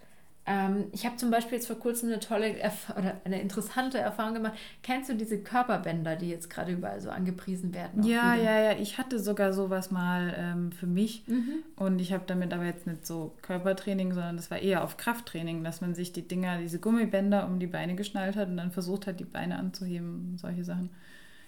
Ähm, 0.45 0.87
ich 0.91 1.07
habe 1.07 1.17
zum 1.17 1.31
Beispiel 1.31 1.55
jetzt 1.55 1.69
vor 1.69 1.79
kurzem 1.79 2.09
eine 2.09 2.19
tolle 2.19 2.59
Erf 2.59 2.93
oder 2.99 3.21
eine 3.25 3.41
interessante 3.41 3.99
Erfahrung 3.99 4.35
gemacht. 4.35 4.55
Kennst 4.83 5.09
du 5.09 5.15
diese 5.15 5.39
Körperbänder, 5.39 6.17
die 6.17 6.29
jetzt 6.31 6.51
gerade 6.51 6.73
überall 6.73 7.01
so 7.01 7.11
angepriesen 7.11 7.73
werden? 7.73 8.03
Ja, 8.03 8.35
wieder? 8.35 8.43
ja, 8.43 8.61
ja. 8.73 8.79
Ich 8.79 8.99
hatte 8.99 9.21
sogar 9.21 9.53
sowas 9.53 9.93
mal 9.93 10.35
ähm, 10.37 10.73
für 10.73 10.89
mich 10.89 11.23
mhm. 11.29 11.63
und 11.77 12.01
ich 12.01 12.13
habe 12.13 12.25
damit 12.27 12.53
aber 12.53 12.65
jetzt 12.65 12.89
nicht 12.89 13.07
so 13.07 13.37
Körpertraining, 13.43 14.15
sondern 14.15 14.37
das 14.37 14.51
war 14.51 14.59
eher 14.59 14.83
auf 14.83 14.97
Krafttraining, 14.97 15.63
dass 15.63 15.81
man 15.81 15.95
sich 15.95 16.13
die 16.13 16.27
Dinger, 16.27 16.59
diese 16.59 16.81
Gummibänder 16.81 17.47
um 17.47 17.61
die 17.61 17.69
Beine 17.69 17.95
geschnallt 17.95 18.35
hat 18.35 18.49
und 18.49 18.57
dann 18.57 18.73
versucht 18.73 19.07
hat, 19.07 19.21
die 19.21 19.25
Beine 19.25 19.57
anzuheben, 19.57 20.37
solche 20.39 20.65
Sachen. 20.65 20.91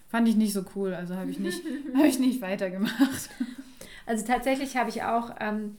Fand 0.07 0.28
ich 0.28 0.37
nicht 0.37 0.52
so 0.52 0.64
cool, 0.76 0.94
also 0.94 1.16
habe 1.16 1.33
ich 1.33 1.40
nicht, 1.40 1.61
habe 1.96 2.07
ich 2.07 2.20
nicht 2.20 2.40
weitergemacht. 2.40 3.30
Also 4.07 4.24
tatsächlich 4.24 4.76
habe 4.76 4.90
ich 4.90 5.02
auch 5.02 5.35
ähm, 5.40 5.76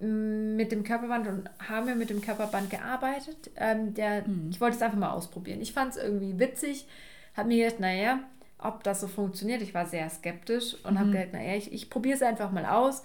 mit 0.00 0.72
dem 0.72 0.84
Körperband 0.84 1.28
und 1.28 1.50
haben 1.68 1.86
wir 1.86 1.94
mit 1.94 2.10
dem 2.10 2.20
Körperband 2.20 2.70
gearbeitet. 2.70 3.50
Ähm, 3.56 3.94
der, 3.94 4.26
mhm. 4.26 4.48
Ich 4.50 4.60
wollte 4.60 4.76
es 4.76 4.82
einfach 4.82 4.98
mal 4.98 5.10
ausprobieren. 5.10 5.60
Ich 5.60 5.72
fand 5.72 5.92
es 5.92 6.02
irgendwie 6.02 6.38
witzig, 6.38 6.86
habe 7.34 7.48
mir 7.48 7.64
gedacht, 7.64 7.80
naja, 7.80 8.20
ob 8.58 8.82
das 8.84 9.00
so 9.00 9.08
funktioniert. 9.08 9.62
Ich 9.62 9.74
war 9.74 9.86
sehr 9.86 10.08
skeptisch 10.10 10.76
und 10.84 10.94
mhm. 10.94 10.98
habe 10.98 11.10
gedacht, 11.12 11.32
naja, 11.32 11.56
ich, 11.56 11.72
ich 11.72 11.90
probiere 11.90 12.16
es 12.16 12.22
einfach 12.22 12.52
mal 12.52 12.66
aus, 12.66 13.02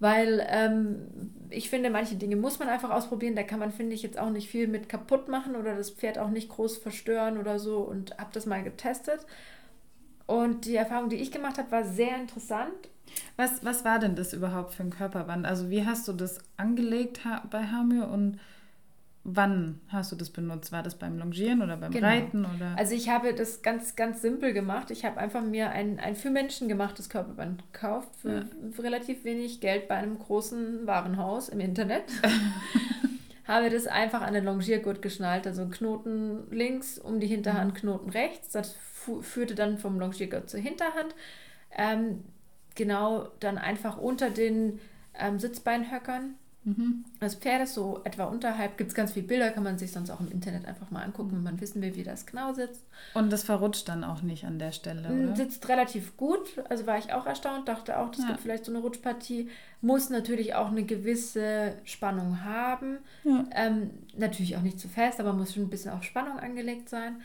weil 0.00 0.44
ähm, 0.48 1.32
ich 1.50 1.70
finde, 1.70 1.90
manche 1.90 2.16
Dinge 2.16 2.36
muss 2.36 2.58
man 2.58 2.68
einfach 2.68 2.90
ausprobieren. 2.90 3.36
Da 3.36 3.44
kann 3.44 3.60
man, 3.60 3.70
finde 3.70 3.94
ich, 3.94 4.02
jetzt 4.02 4.18
auch 4.18 4.30
nicht 4.30 4.48
viel 4.48 4.66
mit 4.66 4.88
kaputt 4.88 5.28
machen 5.28 5.54
oder 5.54 5.76
das 5.76 5.90
Pferd 5.90 6.18
auch 6.18 6.30
nicht 6.30 6.48
groß 6.48 6.78
verstören 6.78 7.38
oder 7.38 7.58
so 7.58 7.78
und 7.78 8.18
habe 8.18 8.30
das 8.32 8.46
mal 8.46 8.62
getestet. 8.62 9.24
Und 10.26 10.64
die 10.64 10.76
Erfahrung, 10.76 11.08
die 11.08 11.16
ich 11.16 11.30
gemacht 11.30 11.58
habe, 11.58 11.70
war 11.70 11.84
sehr 11.84 12.16
interessant 12.16 12.88
was, 13.36 13.64
was 13.64 13.84
war 13.84 13.98
denn 13.98 14.14
das 14.14 14.32
überhaupt 14.32 14.74
für 14.74 14.82
ein 14.82 14.90
Körperband? 14.90 15.46
Also 15.46 15.70
wie 15.70 15.84
hast 15.84 16.06
du 16.08 16.12
das 16.12 16.38
angelegt 16.56 17.20
bei 17.50 17.64
Hamir 17.64 18.08
und 18.08 18.38
wann 19.24 19.80
hast 19.88 20.12
du 20.12 20.16
das 20.16 20.30
benutzt? 20.30 20.72
War 20.72 20.82
das 20.82 20.96
beim 20.96 21.18
Longieren 21.18 21.62
oder 21.62 21.76
beim 21.76 21.92
genau. 21.92 22.08
Reiten? 22.08 22.44
Oder? 22.44 22.74
Also 22.76 22.94
ich 22.94 23.08
habe 23.08 23.34
das 23.34 23.62
ganz, 23.62 23.96
ganz 23.96 24.20
simpel 24.20 24.52
gemacht. 24.52 24.90
Ich 24.90 25.04
habe 25.04 25.18
einfach 25.18 25.42
mir 25.42 25.70
ein, 25.70 25.98
ein 26.00 26.16
für 26.16 26.30
Menschen 26.30 26.68
gemachtes 26.68 27.08
Körperband 27.08 27.62
gekauft 27.72 28.10
für, 28.20 28.32
ja. 28.32 28.44
für 28.72 28.82
relativ 28.82 29.24
wenig 29.24 29.60
Geld 29.60 29.88
bei 29.88 29.96
einem 29.96 30.18
großen 30.18 30.86
Warenhaus 30.86 31.48
im 31.48 31.60
Internet. 31.60 32.04
habe 33.44 33.70
das 33.70 33.86
einfach 33.86 34.22
an 34.22 34.34
den 34.34 34.44
Longiergurt 34.44 35.02
geschnallt, 35.02 35.46
also 35.46 35.66
Knoten 35.66 36.50
links 36.50 36.98
um 36.98 37.20
die 37.20 37.26
Hinterhand, 37.26 37.74
mhm. 37.74 37.76
Knoten 37.76 38.10
rechts. 38.10 38.50
Das 38.50 38.76
führte 39.20 39.54
dann 39.54 39.78
vom 39.78 39.98
Longiergurt 39.98 40.48
zur 40.48 40.60
Hinterhand. 40.60 41.14
Ähm, 41.76 42.24
genau 42.74 43.28
dann 43.40 43.58
einfach 43.58 43.98
unter 43.98 44.30
den 44.30 44.80
ähm, 45.18 45.38
Sitzbeinhöckern. 45.38 46.34
Mhm. 46.64 47.04
Das 47.18 47.34
Pferd 47.34 47.62
ist 47.62 47.74
so 47.74 48.00
etwa 48.04 48.24
unterhalb, 48.24 48.78
gibt 48.78 48.90
es 48.90 48.94
ganz 48.94 49.12
viele 49.12 49.26
Bilder, 49.26 49.50
kann 49.50 49.64
man 49.64 49.78
sich 49.78 49.90
sonst 49.90 50.10
auch 50.10 50.20
im 50.20 50.30
Internet 50.30 50.64
einfach 50.66 50.92
mal 50.92 51.02
angucken, 51.02 51.32
wenn 51.32 51.42
man 51.42 51.60
wissen 51.60 51.82
will, 51.82 51.96
wie 51.96 52.04
das 52.04 52.24
genau 52.24 52.52
sitzt. 52.52 52.84
Und 53.14 53.32
das 53.32 53.42
verrutscht 53.42 53.88
dann 53.88 54.04
auch 54.04 54.22
nicht 54.22 54.44
an 54.44 54.60
der 54.60 54.70
Stelle, 54.70 55.08
oder? 55.08 55.34
Sitzt 55.34 55.68
relativ 55.68 56.16
gut, 56.16 56.62
also 56.68 56.86
war 56.86 56.98
ich 56.98 57.12
auch 57.12 57.26
erstaunt, 57.26 57.66
dachte 57.66 57.98
auch, 57.98 58.10
das 58.10 58.20
ja. 58.20 58.28
gibt 58.28 58.40
vielleicht 58.40 58.64
so 58.64 58.72
eine 58.72 58.80
Rutschpartie. 58.80 59.50
Muss 59.80 60.08
natürlich 60.08 60.54
auch 60.54 60.68
eine 60.68 60.84
gewisse 60.84 61.74
Spannung 61.82 62.44
haben. 62.44 62.98
Ja. 63.24 63.44
Ähm, 63.56 63.90
natürlich 64.16 64.56
auch 64.56 64.62
nicht 64.62 64.78
zu 64.78 64.86
fest, 64.86 65.18
aber 65.18 65.32
muss 65.32 65.54
schon 65.54 65.64
ein 65.64 65.70
bisschen 65.70 65.90
auf 65.90 66.04
Spannung 66.04 66.38
angelegt 66.38 66.88
sein. 66.88 67.20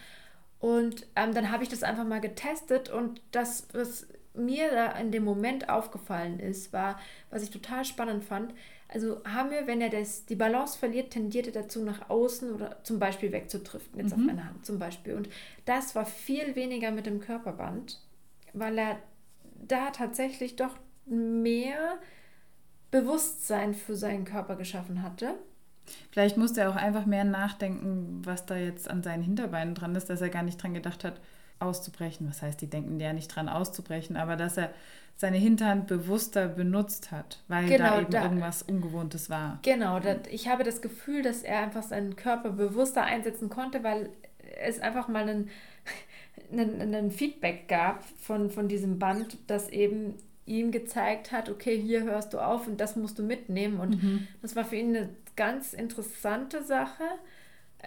Und 0.60 1.05
ähm, 1.15 1.36
dann 1.36 1.51
habe 1.51 1.62
ich 1.62 1.69
das 1.69 1.83
einfach 1.83 2.05
mal 2.05 2.21
getestet 2.21 2.89
und 2.89 3.21
das, 3.31 3.67
was 3.73 4.07
mir 4.38 4.71
da 4.71 4.91
in 4.93 5.12
dem 5.12 5.23
Moment 5.23 5.69
aufgefallen 5.69 6.39
ist, 6.39 6.73
war, 6.73 7.00
was 7.30 7.43
ich 7.43 7.50
total 7.50 7.86
spannend 7.86 8.23
fand. 8.23 8.54
Also 8.89 9.21
haben 9.26 9.50
wir, 9.50 9.67
wenn 9.67 9.82
er 9.82 9.89
das, 9.89 10.26
die 10.26 10.36
Balance 10.36 10.78
verliert, 10.78 11.12
tendiert 11.12 11.47
er 11.47 11.54
dazu, 11.54 11.84
nach 11.84 12.10
außen 12.10 12.54
oder 12.54 12.84
zum 12.84 13.00
Beispiel 13.00 13.32
wegzudriften, 13.32 14.00
jetzt 14.00 14.15
mhm. 14.15 14.21
auf 14.21 14.26
meine 14.28 14.45
Hand 14.45 14.65
zum 14.65 14.80
Beispiel. 14.80 15.15
Und 15.15 15.28
das 15.65 15.93
war 15.95 16.06
viel 16.06 16.56
weniger 16.56 16.91
mit 16.91 17.06
dem 17.06 17.19
Körperband, 17.19 18.02
weil 18.54 18.78
er 18.78 18.97
da 19.67 19.89
tatsächlich 19.91 20.56
doch 20.56 20.76
mehr 21.06 21.97
Bewusstsein 22.91 23.73
für 23.73 23.95
seinen 23.95 24.23
Körper 24.23 24.56
geschaffen 24.56 25.02
hatte. 25.02 25.36
Vielleicht 26.12 26.38
musste 26.38 26.62
er 26.62 26.69
auch 26.69 26.76
einfach 26.76 27.06
mehr 27.06 27.23
nachdenken, 27.23 28.21
was 28.23 28.45
da 28.45 28.56
jetzt 28.56 28.89
an 28.89 29.04
seinen 29.04 29.23
Hinterbeinen 29.23 29.76
dran 29.76 29.95
ist, 29.95 30.10
dass 30.10 30.21
er 30.21 30.30
gar 30.30 30.43
nicht 30.43 30.62
dran 30.62 30.73
gedacht 30.73 31.04
hat, 31.04 31.19
auszubrechen. 31.60 32.28
Was 32.30 32.41
heißt, 32.41 32.62
die 32.62 32.70
denken 32.70 33.00
ja 33.00 33.13
nicht 33.13 33.28
dran 33.28 33.50
auszubrechen, 33.50 34.17
aber 34.17 34.36
dass 34.36 34.58
er 34.58 34.72
seine 35.15 35.38
Hinterhand 35.38 35.88
bewusster 35.88 36.48
benutzt 36.48 37.12
hat, 37.12 37.41
weil 37.48 37.67
genau, 37.67 37.89
da 37.89 38.02
eben 38.02 38.12
da, 38.12 38.24
irgendwas 38.24 38.62
Ungewohntes 38.62 39.30
war. 39.32 39.60
Genau, 39.63 40.00
das, 40.00 40.17
ich 40.30 40.48
habe 40.48 40.63
das 40.63 40.82
Gefühl, 40.82 41.24
dass 41.24 41.41
er 41.41 41.60
einfach 41.60 41.82
seinen 41.82 42.15
Körper 42.15 42.52
bewusster 42.52 43.04
einsetzen 43.04 43.50
konnte, 43.50 43.84
weil 43.84 44.10
es 44.63 44.80
einfach 44.80 45.08
mal 45.08 45.28
einen, 45.28 45.50
einen, 46.52 46.82
einen 46.82 47.12
Feedback 47.12 47.67
gab 47.67 48.04
von, 48.20 48.52
von 48.52 48.67
diesem 48.67 49.00
Band, 49.00 49.38
das 49.48 49.70
eben 49.70 50.13
ihm 50.46 50.72
gezeigt 50.72 51.32
hat, 51.32 51.50
okay, 51.50 51.78
hier 51.80 52.04
hörst 52.04 52.34
du 52.34 52.39
auf 52.39 52.67
und 52.67 52.80
das 52.80 52.96
musst 52.96 53.20
du 53.20 53.24
mitnehmen. 53.24 53.80
Und 53.80 54.02
mhm. 54.02 54.28
das 54.41 54.56
war 54.56 54.65
für 54.65 54.78
ihn 54.78 54.96
eine 54.96 55.10
ganz 55.36 55.74
interessante 55.74 56.63
Sache. 56.63 57.04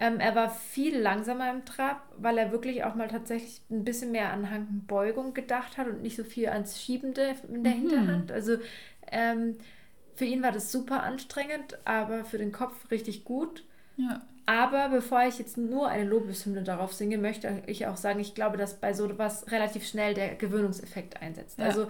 Ähm, 0.03 0.19
er 0.19 0.35
war 0.35 0.49
viel 0.49 0.99
langsamer 0.99 1.51
im 1.51 1.67
Trab, 1.67 2.03
weil 2.17 2.39
er 2.39 2.53
wirklich 2.53 2.85
auch 2.85 2.95
mal 2.95 3.09
tatsächlich 3.09 3.61
ein 3.71 3.85
bisschen 3.85 4.13
mehr 4.13 4.33
an 4.33 4.51
Hankenbeugung 4.51 5.35
gedacht 5.35 5.77
hat 5.77 5.89
und 5.89 6.01
nicht 6.01 6.17
so 6.17 6.25
viel 6.25 6.49
ans 6.49 6.81
Schiebende 6.81 7.35
in 7.53 7.63
der 7.63 7.75
mhm. 7.75 7.81
Hinterhand. 7.81 8.33
Also 8.33 8.57
ähm, 9.13 9.57
für 10.17 10.25
ihn 10.25 10.43
war 10.43 10.53
das 10.53 10.73
super 10.73 11.03
anstrengend, 11.03 11.79
aber 11.85 12.25
für 12.25 12.39
den 12.39 12.51
Kopf 12.51 12.91
richtig 12.91 13.25
gut. 13.25 13.65
Ja. 13.99 14.23
Aber 14.47 14.89
bevor 14.89 15.23
ich 15.25 15.39
jetzt 15.39 15.59
nur 15.59 15.89
eine 15.89 16.09
Lobeshymne 16.09 16.63
darauf 16.63 16.95
singe, 16.95 17.19
möchte 17.19 17.63
ich 17.67 17.87
auch 17.87 17.99
sagen, 17.99 18.21
ich 18.21 18.35
glaube, 18.35 18.57
dass 18.57 18.81
bei 18.81 18.95
so 18.95 19.05
etwas 19.05 19.53
relativ 19.53 19.87
schnell 19.87 20.15
der 20.15 20.35
Gewöhnungseffekt 20.35 21.21
einsetzt. 21.21 21.59
Ja. 21.59 21.67
Also 21.67 21.89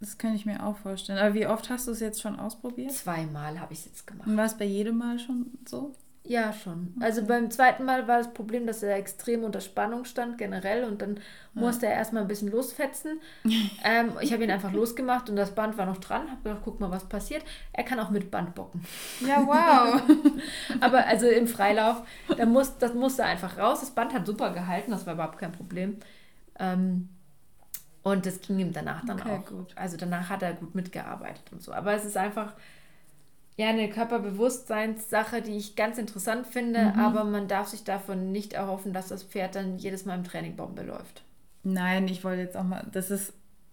das 0.00 0.18
kann 0.18 0.34
ich 0.34 0.44
mir 0.44 0.66
auch 0.66 0.76
vorstellen. 0.76 1.18
Aber 1.18 1.34
wie 1.34 1.46
oft 1.46 1.70
hast 1.70 1.86
du 1.86 1.92
es 1.92 2.00
jetzt 2.00 2.20
schon 2.20 2.38
ausprobiert? 2.38 2.92
Zweimal 2.92 3.60
habe 3.60 3.72
ich 3.72 3.78
es 3.80 3.84
jetzt 3.86 4.06
gemacht. 4.06 4.26
Und 4.26 4.36
war 4.36 4.44
es 4.44 4.58
bei 4.58 4.64
jedem 4.64 4.98
Mal 4.98 5.18
schon 5.20 5.52
so? 5.64 5.94
Ja, 6.28 6.52
schon. 6.52 6.94
Also 7.00 7.24
beim 7.24 7.50
zweiten 7.50 7.84
Mal 7.84 8.08
war 8.08 8.18
das 8.18 8.32
Problem, 8.34 8.66
dass 8.66 8.82
er 8.82 8.96
extrem 8.96 9.44
unter 9.44 9.60
Spannung 9.60 10.04
stand, 10.04 10.38
generell, 10.38 10.84
und 10.84 11.00
dann 11.00 11.16
ja. 11.16 11.62
musste 11.62 11.86
er 11.86 11.92
erstmal 11.92 12.22
ein 12.22 12.28
bisschen 12.28 12.50
losfetzen. 12.50 13.20
ähm, 13.84 14.12
ich 14.20 14.32
habe 14.32 14.42
ihn 14.42 14.50
einfach 14.50 14.72
losgemacht 14.72 15.30
und 15.30 15.36
das 15.36 15.54
Band 15.54 15.78
war 15.78 15.86
noch 15.86 15.98
dran. 15.98 16.30
Habe 16.30 16.42
gedacht, 16.42 16.62
guck 16.64 16.80
mal, 16.80 16.90
was 16.90 17.04
passiert. 17.08 17.44
Er 17.72 17.84
kann 17.84 18.00
auch 18.00 18.10
mit 18.10 18.30
Band 18.30 18.54
bocken. 18.54 18.84
Ja, 19.26 19.46
wow. 19.46 20.02
Aber 20.80 21.06
also 21.06 21.26
im 21.26 21.46
Freilauf, 21.46 22.02
da 22.36 22.44
muss, 22.44 22.76
das 22.78 22.94
musste 22.94 23.24
einfach 23.24 23.56
raus. 23.56 23.80
Das 23.80 23.90
Band 23.90 24.12
hat 24.12 24.26
super 24.26 24.50
gehalten, 24.50 24.90
das 24.90 25.06
war 25.06 25.14
überhaupt 25.14 25.38
kein 25.38 25.52
Problem. 25.52 25.98
Ähm, 26.58 27.08
und 28.02 28.24
das 28.24 28.40
ging 28.40 28.58
ihm 28.58 28.72
danach 28.72 29.04
dann 29.04 29.20
okay, 29.20 29.30
auch. 29.30 29.46
Gut. 29.46 29.72
Also 29.76 29.96
danach 29.96 30.30
hat 30.30 30.42
er 30.42 30.54
gut 30.54 30.74
mitgearbeitet 30.74 31.42
und 31.52 31.62
so. 31.62 31.72
Aber 31.72 31.92
es 31.92 32.04
ist 32.04 32.16
einfach 32.16 32.54
ja 33.56 33.68
eine 33.68 33.88
Körperbewusstseinssache, 33.88 35.42
die 35.42 35.56
ich 35.56 35.76
ganz 35.76 35.98
interessant 35.98 36.46
finde, 36.46 36.92
mhm. 36.92 37.00
aber 37.00 37.24
man 37.24 37.48
darf 37.48 37.68
sich 37.68 37.84
davon 37.84 38.32
nicht 38.32 38.52
erhoffen, 38.52 38.92
dass 38.92 39.08
das 39.08 39.22
Pferd 39.22 39.54
dann 39.54 39.78
jedes 39.78 40.04
Mal 40.04 40.16
im 40.16 40.24
Training 40.24 40.56
Bombe 40.56 40.82
läuft. 40.82 41.22
Nein, 41.62 42.06
ich 42.08 42.22
wollte 42.22 42.42
jetzt 42.42 42.56
auch 42.56 42.64
mal, 42.64 42.86
das 42.92 43.10
ist 43.10 43.32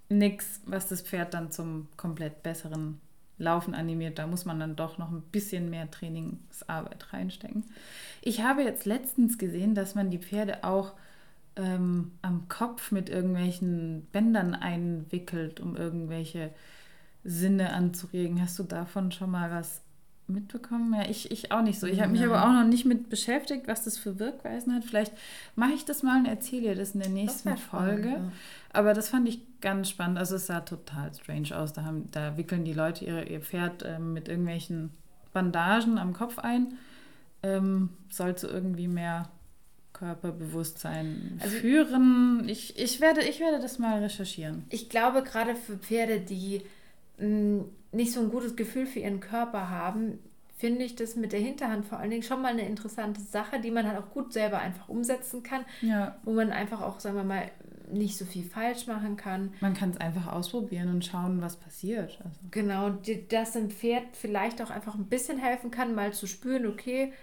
nichts, 0.10 0.62
was 0.66 0.88
das 0.88 1.02
Pferd 1.02 1.34
dann 1.34 1.52
zum 1.52 1.88
komplett 1.98 2.44
besseren 2.44 3.00
Laufen 3.38 3.74
animiert. 3.74 4.20
Da 4.20 4.28
muss 4.28 4.46
man 4.46 4.60
dann 4.60 4.76
doch 4.76 4.98
noch 4.98 5.12
ein 5.12 5.22
bisschen 5.32 5.70
mehr 5.70 5.90
Trainingsarbeit 5.92 7.12
reinstecken. 7.12 7.66
Ich 8.22 8.42
habe 8.42 8.64
jetzt 8.64 8.86
letztens 8.86 9.38
gesehen, 9.38 9.76
dass 9.76 9.96
man 9.96 10.10
die 10.10 10.20
Pferde 10.20 10.64
auch 10.64 10.94
ähm, 11.56 12.12
am 12.22 12.48
Kopf 12.48 12.92
mit 12.92 13.10
irgendwelchen 13.10 14.08
Bändern 14.12 14.56
einwickelt, 14.56 15.60
um 15.60 15.76
irgendwelche 15.76 16.52
Sinne 17.24 17.74
anzuregen. 17.74 18.42
Hast 18.42 18.60
du 18.60 18.64
davon 18.64 19.12
schon 19.12 19.32
mal 19.32 19.52
was 19.52 19.82
mitbekommen. 20.28 20.94
Ja, 20.94 21.10
ich, 21.10 21.32
ich 21.32 21.52
auch 21.52 21.62
nicht 21.62 21.80
so. 21.80 21.88
Ich 21.88 22.02
habe 22.02 22.12
mich 22.12 22.24
aber 22.24 22.44
auch 22.44 22.52
noch 22.52 22.66
nicht 22.66 22.86
mit 22.86 23.10
beschäftigt, 23.10 23.68
was 23.68 23.84
das 23.84 23.98
für 23.98 24.20
Wirkweisen 24.20 24.74
hat. 24.74 24.86
Vielleicht 24.86 25.14
mache 25.56 25.74
ich 25.74 25.86
das 25.86 26.04
mal 26.04 26.20
und 26.20 26.26
erzähle 26.26 26.70
dir 26.70 26.76
das 26.76 26.92
in 26.92 27.02
der 27.02 27.10
nächsten 27.10 27.58
Folge. 27.58 28.10
Spannend, 28.10 28.32
ja. 28.32 28.32
Aber 28.72 28.94
das 28.94 29.10
fand 29.10 29.28
ich 29.28 29.42
ganz 29.62 29.90
spannend. 29.90 30.18
Also 30.18 30.36
es 30.36 30.48
sah 30.48 30.62
total 30.62 31.14
strange 31.14 31.56
aus. 31.56 31.74
Da, 31.74 31.84
haben, 31.84 32.10
da 32.12 32.38
wickeln 32.38 32.66
die 32.66 32.74
Leute 32.74 33.06
ihre, 33.06 33.26
ihr 33.26 33.42
Pferd 33.42 33.84
äh, 33.84 34.00
mit 34.00 34.28
irgendwelchen 34.28 34.92
Bandagen 35.34 35.98
am 35.98 36.14
Kopf 36.14 36.40
ein. 36.40 36.78
Ähm, 37.44 37.90
soll 38.10 38.36
zu 38.36 38.48
irgendwie 38.48 38.88
mehr 38.88 39.30
Körperbewusstsein 39.92 41.40
also, 41.42 41.58
führen. 41.58 42.48
Ich, 42.48 42.80
ich, 42.80 43.02
werde, 43.02 43.22
ich 43.22 43.40
werde 43.40 43.60
das 43.60 43.78
mal 43.78 44.02
recherchieren. 44.02 44.64
Ich 44.70 44.90
glaube, 44.90 45.24
gerade 45.24 45.56
für 45.56 45.78
Pferde, 45.78 46.22
die 46.22 46.62
mh, 47.18 47.28
mm, 47.28 47.66
nicht 47.92 48.12
so 48.12 48.22
ein 48.22 48.30
gutes 48.30 48.56
Gefühl 48.56 48.86
für 48.86 49.00
ihren 49.00 49.20
Körper 49.20 49.70
haben, 49.70 50.20
finde 50.58 50.84
ich 50.84 50.96
das 50.96 51.16
mit 51.16 51.32
der 51.34 51.40
Hinterhand 51.40 51.86
vor 51.86 52.00
allen 52.00 52.10
Dingen 52.10 52.24
schon 52.24 52.42
mal 52.42 52.54
eine 52.54 52.68
interessante 52.68 53.22
Sache, 53.22 53.60
die 53.60 53.70
man 53.70 53.88
halt 53.88 53.98
auch 53.98 54.10
gut 54.12 54.34
selber 54.34 54.60
einfach 54.60 54.90
umsetzen 54.90 55.44
kann. 55.44 55.66
Ja. 55.82 56.16
Wo 56.24 56.32
man 56.32 56.52
einfach 56.52 56.82
auch, 56.82 57.00
sagen 57.00 57.18
wir 57.18 57.24
mal, 57.24 57.52
nicht 57.92 58.18
so 58.18 58.26
viel 58.26 58.44
falsch 58.44 58.88
machen 58.88 59.18
kann. 59.18 59.54
Man 59.62 59.74
kann 59.74 59.92
es 59.92 59.98
einfach 59.98 60.32
ausprobieren 60.32 60.90
und 60.90 61.06
schauen, 61.06 61.42
was 61.42 61.58
passiert. 61.58 62.20
Also. 62.24 62.40
Genau, 62.52 62.92
dass 63.30 63.52
dem 63.52 63.70
Pferd 63.70 64.04
vielleicht 64.14 64.62
auch 64.62 64.70
einfach 64.70 64.96
ein 64.96 65.06
bisschen 65.06 65.38
helfen 65.38 65.70
kann, 65.70 65.96
mal 65.96 66.14
zu 66.14 66.28
spüren, 66.28 66.66
okay, 66.66 67.14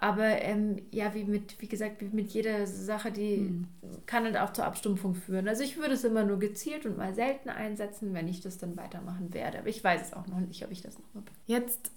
aber 0.00 0.40
ähm, 0.42 0.80
ja, 0.90 1.12
wie 1.14 1.24
mit, 1.24 1.60
wie 1.60 1.68
gesagt, 1.68 2.00
wie 2.00 2.06
mit 2.06 2.30
jeder 2.30 2.66
Sache, 2.66 3.12
die 3.12 3.36
mhm. 3.36 3.66
kann 4.06 4.24
halt 4.24 4.38
auch 4.38 4.52
zur 4.52 4.64
Abstumpfung 4.64 5.14
führen. 5.14 5.46
Also 5.46 5.62
ich 5.62 5.76
würde 5.76 5.92
es 5.92 6.04
immer 6.04 6.24
nur 6.24 6.38
gezielt 6.38 6.86
und 6.86 6.96
mal 6.96 7.14
selten 7.14 7.50
einsetzen, 7.50 8.14
wenn 8.14 8.26
ich 8.26 8.40
das 8.40 8.56
dann 8.56 8.78
weitermachen 8.78 9.34
werde. 9.34 9.58
Aber 9.58 9.68
ich 9.68 9.84
weiß 9.84 10.00
es 10.00 10.12
auch 10.14 10.26
noch 10.26 10.40
nicht, 10.40 10.64
ob 10.64 10.70
ich 10.70 10.80
das 10.80 10.98
noch 10.98 11.14
habe. 11.14 11.26
Jetzt 11.46 11.92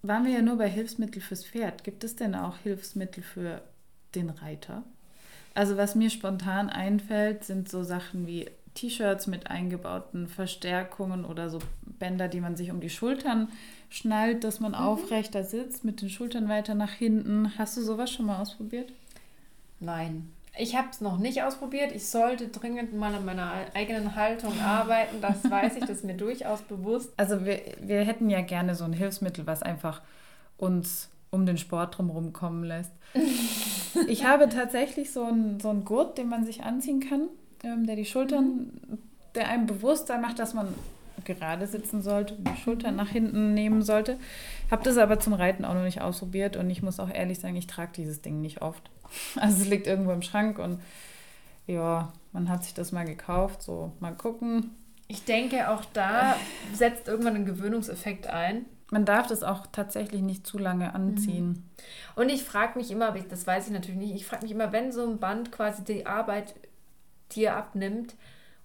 waren 0.00 0.24
wir 0.24 0.32
ja 0.32 0.40
nur 0.40 0.56
bei 0.56 0.70
Hilfsmittel 0.70 1.20
fürs 1.20 1.44
Pferd. 1.44 1.84
Gibt 1.84 2.02
es 2.02 2.16
denn 2.16 2.34
auch 2.34 2.56
Hilfsmittel 2.58 3.22
für 3.22 3.60
den 4.14 4.30
Reiter? 4.30 4.82
Also 5.52 5.76
was 5.76 5.94
mir 5.94 6.08
spontan 6.08 6.70
einfällt, 6.70 7.44
sind 7.44 7.68
so 7.68 7.82
Sachen 7.82 8.26
wie 8.26 8.48
T-Shirts 8.72 9.26
mit 9.26 9.50
eingebauten 9.50 10.28
Verstärkungen 10.28 11.26
oder 11.26 11.50
so 11.50 11.58
Bänder, 11.82 12.28
die 12.28 12.40
man 12.40 12.56
sich 12.56 12.70
um 12.70 12.80
die 12.80 12.90
Schultern 12.90 13.48
schnallt, 13.94 14.42
dass 14.42 14.60
man 14.60 14.72
mhm. 14.72 14.78
aufrechter 14.78 15.44
sitzt, 15.44 15.84
mit 15.84 16.02
den 16.02 16.10
Schultern 16.10 16.48
weiter 16.48 16.74
nach 16.74 16.92
hinten. 16.92 17.56
Hast 17.56 17.76
du 17.76 17.82
sowas 17.82 18.10
schon 18.10 18.26
mal 18.26 18.40
ausprobiert? 18.40 18.92
Nein. 19.78 20.30
Ich 20.56 20.76
habe 20.76 20.88
es 20.90 21.00
noch 21.00 21.18
nicht 21.18 21.42
ausprobiert. 21.42 21.92
Ich 21.92 22.06
sollte 22.06 22.48
dringend 22.48 22.92
mal 22.94 23.14
an 23.14 23.24
meiner 23.24 23.52
eigenen 23.74 24.14
Haltung 24.16 24.58
arbeiten. 24.64 25.20
Das 25.20 25.48
weiß 25.48 25.76
ich, 25.76 25.80
das 25.80 25.98
ist 25.98 26.04
mir 26.04 26.16
durchaus 26.16 26.62
bewusst. 26.62 27.12
Also 27.16 27.44
wir, 27.44 27.60
wir 27.80 28.00
hätten 28.00 28.30
ja 28.30 28.40
gerne 28.40 28.74
so 28.74 28.84
ein 28.84 28.92
Hilfsmittel, 28.92 29.46
was 29.46 29.62
einfach 29.62 30.02
uns 30.56 31.08
um 31.30 31.46
den 31.46 31.58
Sport 31.58 31.98
drumherum 31.98 32.32
kommen 32.32 32.64
lässt. 32.64 32.92
ich 34.08 34.24
habe 34.24 34.48
tatsächlich 34.48 35.12
so 35.12 35.24
einen 35.24 35.60
so 35.60 35.72
Gurt, 35.72 36.18
den 36.18 36.28
man 36.28 36.44
sich 36.44 36.64
anziehen 36.64 37.00
kann, 37.00 37.28
ähm, 37.62 37.86
der 37.86 37.96
die 37.96 38.04
Schultern, 38.04 38.80
mhm. 38.88 38.98
der 39.34 39.48
einem 39.48 39.66
Bewusstsein 39.66 40.20
macht, 40.20 40.38
dass 40.38 40.54
man 40.54 40.68
gerade 41.24 41.66
sitzen 41.66 42.02
sollte, 42.02 42.36
die 42.38 42.56
Schultern 42.60 42.96
nach 42.96 43.08
hinten 43.08 43.54
nehmen 43.54 43.82
sollte. 43.82 44.18
Habe 44.70 44.82
das 44.82 44.98
aber 44.98 45.20
zum 45.20 45.32
Reiten 45.32 45.64
auch 45.64 45.74
noch 45.74 45.82
nicht 45.82 46.00
ausprobiert 46.00 46.56
und 46.56 46.70
ich 46.70 46.82
muss 46.82 47.00
auch 47.00 47.10
ehrlich 47.10 47.38
sagen, 47.38 47.56
ich 47.56 47.66
trage 47.66 47.92
dieses 47.96 48.22
Ding 48.22 48.40
nicht 48.40 48.62
oft. 48.62 48.90
Also 49.36 49.62
es 49.62 49.68
liegt 49.68 49.86
irgendwo 49.86 50.12
im 50.12 50.22
Schrank 50.22 50.58
und 50.58 50.80
ja, 51.66 52.12
man 52.32 52.48
hat 52.48 52.64
sich 52.64 52.74
das 52.74 52.90
mal 52.90 53.04
gekauft, 53.04 53.62
so 53.62 53.92
mal 54.00 54.14
gucken. 54.14 54.70
Ich 55.06 55.24
denke, 55.24 55.70
auch 55.70 55.84
da 55.92 56.36
setzt 56.72 57.08
irgendwann 57.08 57.36
ein 57.36 57.46
Gewöhnungseffekt 57.46 58.26
ein. 58.26 58.64
Man 58.90 59.04
darf 59.04 59.26
das 59.26 59.42
auch 59.42 59.66
tatsächlich 59.66 60.22
nicht 60.22 60.46
zu 60.46 60.58
lange 60.58 60.94
anziehen. 60.94 61.48
Mhm. 61.48 61.62
Und 62.16 62.28
ich 62.28 62.42
frage 62.42 62.78
mich 62.78 62.90
immer, 62.90 63.12
das 63.12 63.46
weiß 63.46 63.66
ich 63.66 63.72
natürlich 63.72 64.00
nicht, 64.00 64.14
ich 64.14 64.26
frage 64.26 64.42
mich 64.42 64.52
immer, 64.52 64.72
wenn 64.72 64.92
so 64.92 65.06
ein 65.06 65.18
Band 65.18 65.52
quasi 65.52 65.84
die 65.84 66.06
Arbeit 66.06 66.54
dir 67.32 67.56
abnimmt, 67.56 68.14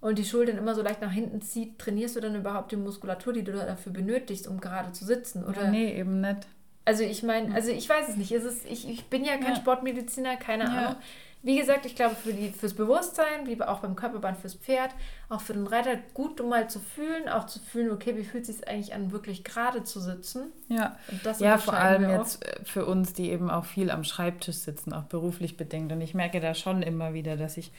und 0.01 0.17
die 0.17 0.25
Schultern 0.25 0.57
immer 0.57 0.75
so 0.75 0.81
leicht 0.81 1.01
nach 1.01 1.11
hinten 1.11 1.41
zieht, 1.41 1.77
trainierst 1.79 2.15
du 2.15 2.21
dann 2.21 2.35
überhaupt 2.35 2.71
die 2.71 2.77
Muskulatur, 2.77 3.33
die 3.33 3.43
du 3.43 3.51
dafür 3.51 3.91
benötigst, 3.91 4.47
um 4.47 4.59
gerade 4.59 4.91
zu 4.91 5.05
sitzen? 5.05 5.43
Oder? 5.43 5.65
Ja, 5.65 5.71
nee, 5.71 5.97
eben 5.97 6.21
nicht. 6.21 6.47
Also 6.85 7.03
ich 7.03 7.21
meine, 7.21 7.53
also 7.53 7.69
ich 7.71 7.87
weiß 7.87 8.09
es 8.09 8.15
nicht. 8.15 8.31
Es 8.31 8.43
ist, 8.43 8.65
ich, 8.65 8.89
ich 8.89 9.05
bin 9.05 9.23
ja 9.23 9.37
kein 9.37 9.53
ja. 9.53 9.55
Sportmediziner, 9.55 10.37
keine 10.37 10.63
ja. 10.63 10.69
Ahnung. 10.69 10.95
Wie 11.41 11.57
gesagt, 11.57 11.85
ich 11.85 11.95
glaube, 11.95 12.15
für 12.15 12.33
die, 12.33 12.49
fürs 12.49 12.73
Bewusstsein, 12.73 13.45
wie 13.45 13.61
auch 13.61 13.79
beim 13.79 13.95
Körperband 13.95 14.37
fürs 14.37 14.55
Pferd, 14.55 14.91
auch 15.29 15.39
für 15.39 15.53
den 15.53 15.67
Reiter 15.67 15.95
gut, 16.13 16.41
um 16.41 16.49
mal 16.49 16.69
zu 16.69 16.79
fühlen, 16.79 17.29
auch 17.29 17.45
zu 17.45 17.59
fühlen, 17.59 17.91
okay, 17.91 18.17
wie 18.17 18.25
fühlt 18.25 18.49
es 18.49 18.57
sich 18.57 18.67
eigentlich 18.67 18.93
an, 18.93 19.13
wirklich 19.13 19.45
gerade 19.45 19.85
zu 19.85 20.01
sitzen. 20.01 20.51
Ja, 20.67 20.97
ja 21.37 21.57
vor 21.57 21.75
allem 21.75 22.09
jetzt 22.09 22.45
äh, 22.45 22.59
für 22.65 22.85
uns, 22.85 23.13
die 23.13 23.29
eben 23.29 23.49
auch 23.49 23.63
viel 23.63 23.89
am 23.89 24.03
Schreibtisch 24.03 24.57
sitzen, 24.57 24.91
auch 24.91 25.03
beruflich 25.03 25.55
bedingt. 25.55 25.93
Und 25.93 26.01
ich 26.01 26.13
merke 26.13 26.41
da 26.41 26.53
schon 26.53 26.81
immer 26.81 27.13
wieder, 27.13 27.37
dass 27.37 27.55
ich 27.55 27.71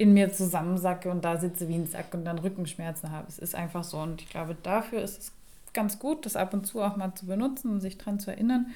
in 0.00 0.14
mir 0.14 0.32
zusammensacke 0.32 1.10
und 1.10 1.26
da 1.26 1.36
sitze 1.36 1.68
wie 1.68 1.74
ein 1.74 1.86
Sack 1.86 2.14
und 2.14 2.24
dann 2.24 2.38
Rückenschmerzen 2.38 3.10
habe. 3.10 3.26
Es 3.28 3.38
ist 3.38 3.54
einfach 3.54 3.84
so. 3.84 3.98
Und 3.98 4.22
ich 4.22 4.30
glaube, 4.30 4.56
dafür 4.62 5.02
ist 5.02 5.20
es 5.20 5.32
ganz 5.74 5.98
gut, 5.98 6.24
das 6.24 6.36
ab 6.36 6.54
und 6.54 6.66
zu 6.66 6.80
auch 6.80 6.96
mal 6.96 7.14
zu 7.14 7.26
benutzen 7.26 7.70
und 7.70 7.80
sich 7.82 7.98
dran 7.98 8.18
zu 8.18 8.30
erinnern. 8.30 8.68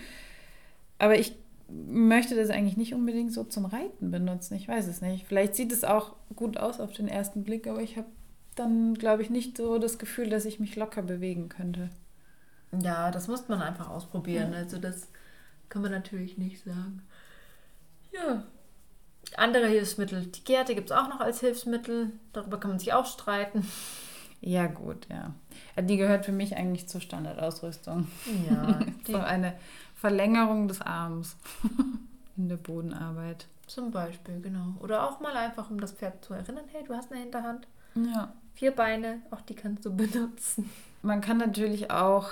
Aber 0.98 1.16
ich 1.16 1.34
möchte 1.70 2.36
das 2.36 2.50
eigentlich 2.50 2.76
nicht 2.76 2.92
unbedingt 2.92 3.32
so 3.32 3.42
zum 3.42 3.64
Reiten 3.64 4.10
benutzen. 4.10 4.52
Ich 4.54 4.68
weiß 4.68 4.86
es 4.86 5.00
nicht. 5.00 5.26
Vielleicht 5.26 5.54
sieht 5.54 5.72
es 5.72 5.82
auch 5.82 6.14
gut 6.36 6.58
aus 6.58 6.78
auf 6.78 6.92
den 6.92 7.08
ersten 7.08 7.42
Blick, 7.42 7.66
aber 7.66 7.80
ich 7.80 7.96
habe 7.96 8.08
dann, 8.54 8.92
glaube 8.92 9.22
ich, 9.22 9.30
nicht 9.30 9.56
so 9.56 9.78
das 9.78 9.96
Gefühl, 9.96 10.28
dass 10.28 10.44
ich 10.44 10.60
mich 10.60 10.76
locker 10.76 11.00
bewegen 11.00 11.48
könnte. 11.48 11.88
Ja, 12.82 13.10
das 13.10 13.28
muss 13.28 13.48
man 13.48 13.62
einfach 13.62 13.88
ausprobieren. 13.88 14.52
Ja. 14.52 14.58
Also 14.58 14.76
das 14.76 15.08
kann 15.70 15.80
man 15.80 15.90
natürlich 15.90 16.36
nicht 16.36 16.62
sagen. 16.62 17.00
Ja, 18.12 18.44
andere 19.38 19.66
Hilfsmittel. 19.66 20.26
Die 20.26 20.44
Gärte 20.44 20.74
gibt 20.74 20.90
es 20.90 20.96
auch 20.96 21.08
noch 21.08 21.20
als 21.20 21.40
Hilfsmittel. 21.40 22.12
Darüber 22.32 22.58
kann 22.58 22.70
man 22.70 22.78
sich 22.78 22.92
auch 22.92 23.06
streiten. 23.06 23.66
Ja, 24.40 24.66
gut, 24.66 25.06
ja. 25.08 25.32
Die 25.82 25.96
gehört 25.96 26.26
für 26.26 26.32
mich 26.32 26.56
eigentlich 26.56 26.86
zur 26.88 27.00
Standardausrüstung. 27.00 28.06
Ja. 28.50 28.80
so 29.06 29.16
eine 29.16 29.54
Verlängerung 29.96 30.68
des 30.68 30.82
Arms 30.82 31.36
in 32.36 32.48
der 32.48 32.56
Bodenarbeit. 32.56 33.46
Zum 33.66 33.90
Beispiel, 33.90 34.40
genau. 34.40 34.74
Oder 34.80 35.08
auch 35.08 35.20
mal 35.20 35.34
einfach, 35.36 35.70
um 35.70 35.80
das 35.80 35.92
Pferd 35.92 36.22
zu 36.24 36.34
erinnern, 36.34 36.64
hey, 36.72 36.84
du 36.86 36.94
hast 36.94 37.10
eine 37.10 37.22
Hinterhand. 37.22 37.66
Ja. 37.94 38.32
Vier 38.54 38.72
Beine, 38.72 39.22
auch 39.30 39.40
die 39.40 39.54
kannst 39.54 39.86
du 39.86 39.96
benutzen. 39.96 40.70
Man 41.02 41.20
kann 41.20 41.38
natürlich 41.38 41.90
auch, 41.90 42.28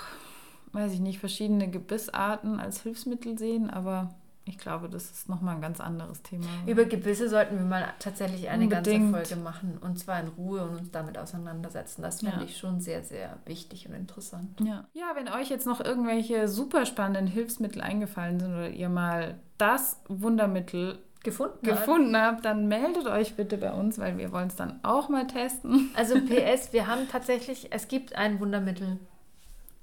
weiß 0.71 0.93
ich 0.93 0.99
nicht, 0.99 1.19
verschiedene 1.19 1.69
Gebissarten 1.69 2.59
als 2.59 2.81
Hilfsmittel 2.81 3.37
sehen, 3.37 3.69
aber 3.69 4.13
ich 4.45 4.57
glaube, 4.57 4.89
das 4.89 5.09
ist 5.09 5.29
nochmal 5.29 5.55
ein 5.55 5.61
ganz 5.61 5.79
anderes 5.79 6.21
Thema. 6.21 6.45
Über 6.65 6.83
Gebisse 6.83 7.29
sollten 7.29 7.57
wir 7.57 7.65
mal 7.65 7.93
tatsächlich 7.99 8.49
eine 8.49 8.65
Unbedingt. 8.65 9.13
ganze 9.13 9.29
Folge 9.29 9.41
machen 9.41 9.77
und 9.79 9.97
zwar 9.97 10.19
in 10.19 10.27
Ruhe 10.27 10.63
und 10.63 10.79
uns 10.79 10.91
damit 10.91 11.17
auseinandersetzen. 11.17 12.01
Das 12.01 12.19
finde 12.19 12.37
ja. 12.37 12.43
ich 12.43 12.57
schon 12.57 12.81
sehr, 12.81 13.03
sehr 13.03 13.37
wichtig 13.45 13.87
und 13.87 13.95
interessant. 13.95 14.59
Ja. 14.59 14.85
ja, 14.93 15.11
wenn 15.15 15.29
euch 15.29 15.49
jetzt 15.49 15.65
noch 15.65 15.79
irgendwelche 15.79 16.49
super 16.49 16.85
spannenden 16.85 17.27
Hilfsmittel 17.27 17.81
eingefallen 17.81 18.39
sind 18.39 18.51
oder 18.53 18.69
ihr 18.69 18.89
mal 18.89 19.39
das 19.57 20.01
Wundermittel 20.09 20.99
gefunden, 21.23 21.65
gefunden 21.65 22.17
habt. 22.17 22.43
dann 22.43 22.67
meldet 22.67 23.07
euch 23.07 23.35
bitte 23.35 23.57
bei 23.57 23.71
uns, 23.71 23.97
weil 23.97 24.17
wir 24.17 24.33
wollen 24.33 24.49
es 24.49 24.57
dann 24.57 24.81
auch 24.83 25.07
mal 25.07 25.25
testen. 25.25 25.91
Also 25.95 26.15
PS, 26.19 26.73
wir 26.73 26.87
haben 26.87 27.07
tatsächlich, 27.09 27.67
es 27.71 27.87
gibt 27.87 28.15
ein 28.15 28.41
Wundermittel. 28.41 28.99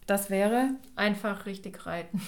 Das 0.06 0.28
wäre? 0.28 0.70
Einfach 0.96 1.46
richtig 1.46 1.86
reiten. 1.86 2.20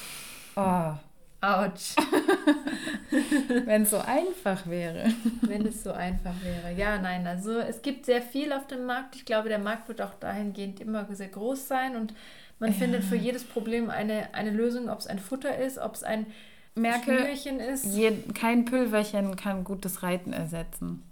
Oh, 0.56 0.94
Autsch. 1.42 1.96
Wenn 3.64 3.82
es 3.82 3.90
so 3.90 3.98
einfach 3.98 4.66
wäre. 4.66 5.04
Wenn 5.42 5.66
es 5.66 5.82
so 5.82 5.92
einfach 5.92 6.34
wäre. 6.42 6.74
Ja, 6.76 6.98
nein, 6.98 7.26
also 7.26 7.58
es 7.58 7.82
gibt 7.82 8.06
sehr 8.06 8.22
viel 8.22 8.52
auf 8.52 8.66
dem 8.66 8.86
Markt. 8.86 9.16
Ich 9.16 9.24
glaube, 9.24 9.48
der 9.48 9.58
Markt 9.58 9.88
wird 9.88 10.02
auch 10.02 10.14
dahingehend 10.14 10.80
immer 10.80 11.06
sehr 11.14 11.28
groß 11.28 11.68
sein 11.68 11.96
und 11.96 12.14
man 12.58 12.70
ja. 12.70 12.78
findet 12.78 13.04
für 13.04 13.16
jedes 13.16 13.44
Problem 13.44 13.90
eine, 13.90 14.34
eine 14.34 14.50
Lösung, 14.50 14.88
ob 14.88 15.00
es 15.00 15.06
ein 15.06 15.18
Futter 15.18 15.58
ist, 15.58 15.78
ob 15.78 15.94
es 15.94 16.02
ein 16.02 16.26
Merke, 16.74 17.18
Schnürchen 17.18 17.60
ist. 17.60 17.84
Je, 17.84 18.12
kein 18.34 18.64
Pülverchen 18.64 19.36
kann 19.36 19.64
gutes 19.64 20.02
Reiten 20.02 20.32
ersetzen. 20.32 21.02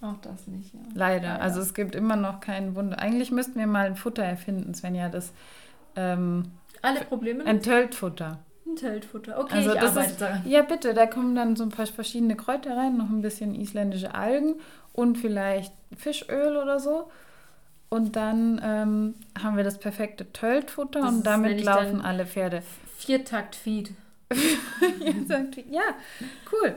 Auch 0.00 0.16
das 0.22 0.46
nicht, 0.46 0.72
ja. 0.72 0.80
Leider. 0.94 1.28
Leider. 1.28 1.42
Also 1.42 1.60
es 1.60 1.74
gibt 1.74 1.94
immer 1.94 2.16
noch 2.16 2.40
kein 2.40 2.74
Wunder. 2.74 2.98
Eigentlich 2.98 3.30
müssten 3.30 3.58
wir 3.58 3.66
mal 3.66 3.86
ein 3.86 3.96
Futter 3.96 4.24
erfinden, 4.24 4.72
Svenja, 4.72 5.10
das 5.10 5.32
ähm, 5.96 6.52
alle 6.80 7.00
Probleme. 7.02 7.44
Ein 7.44 7.60
Töltfutter. 7.60 8.38
Teltfutter. 8.76 9.38
Okay, 9.38 9.56
also 9.56 9.72
ich 9.72 9.80
arbeite 9.80 10.10
ist, 10.10 10.20
daran. 10.20 10.42
Ja, 10.46 10.62
bitte. 10.62 10.94
Da 10.94 11.06
kommen 11.06 11.34
dann 11.34 11.56
so 11.56 11.64
ein 11.64 11.70
paar 11.70 11.86
verschiedene 11.86 12.36
Kräuter 12.36 12.76
rein, 12.76 12.96
noch 12.96 13.08
ein 13.08 13.22
bisschen 13.22 13.54
isländische 13.54 14.14
Algen 14.14 14.56
und 14.92 15.18
vielleicht 15.18 15.72
Fischöl 15.96 16.56
oder 16.56 16.80
so. 16.80 17.10
Und 17.88 18.14
dann 18.14 18.60
ähm, 18.62 19.14
haben 19.42 19.56
wir 19.56 19.64
das 19.64 19.78
perfekte 19.78 20.32
Töltfutter 20.32 21.00
und 21.00 21.26
damit 21.26 21.62
laufen 21.64 22.00
alle 22.00 22.24
Pferde. 22.24 22.62
Viertakt-Feed. 22.98 23.90
ja, 25.70 25.82
cool. 26.52 26.74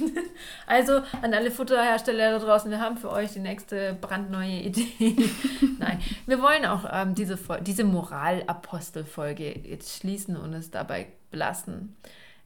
Also 0.66 1.00
an 1.22 1.32
alle 1.32 1.50
Futterhersteller 1.50 2.38
da 2.38 2.44
draußen, 2.44 2.70
wir 2.70 2.80
haben 2.80 2.96
für 2.96 3.10
euch 3.10 3.32
die 3.32 3.38
nächste 3.38 3.96
brandneue 4.00 4.60
Idee. 4.60 5.30
Nein, 5.78 6.00
wir 6.26 6.42
wollen 6.42 6.66
auch 6.66 6.84
ähm, 6.90 7.14
diese, 7.14 7.38
diese 7.60 7.84
Moralapostel-Folge 7.84 9.60
jetzt 9.60 10.00
schließen 10.00 10.36
und 10.36 10.52
es 10.54 10.70
dabei 10.72 11.06
belassen. 11.30 11.96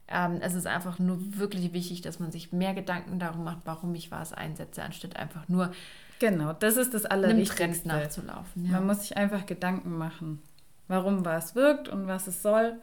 Ähm, 0.07 0.39
es 0.41 0.53
ist 0.53 0.67
einfach 0.67 0.99
nur 0.99 1.17
wirklich 1.37 1.73
wichtig, 1.73 2.01
dass 2.01 2.19
man 2.19 2.31
sich 2.31 2.51
mehr 2.51 2.73
Gedanken 2.75 3.17
darum 3.17 3.43
macht, 3.43 3.59
warum 3.65 3.95
ich 3.95 4.11
was 4.11 4.33
einsetze, 4.33 4.83
anstatt 4.83 5.15
einfach 5.15 5.47
nur 5.49 5.71
Genau, 6.19 6.53
das 6.53 6.77
ist 6.77 6.93
das 6.93 7.05
Allerwichtigste. 7.05 7.87
nachzulaufen. 7.87 8.65
Ja. 8.65 8.73
Man 8.73 8.85
muss 8.85 9.01
sich 9.01 9.17
einfach 9.17 9.47
Gedanken 9.47 9.97
machen, 9.97 10.39
warum 10.87 11.25
was 11.25 11.55
wirkt 11.55 11.89
und 11.89 12.05
was 12.05 12.27
es 12.27 12.43
soll. 12.43 12.79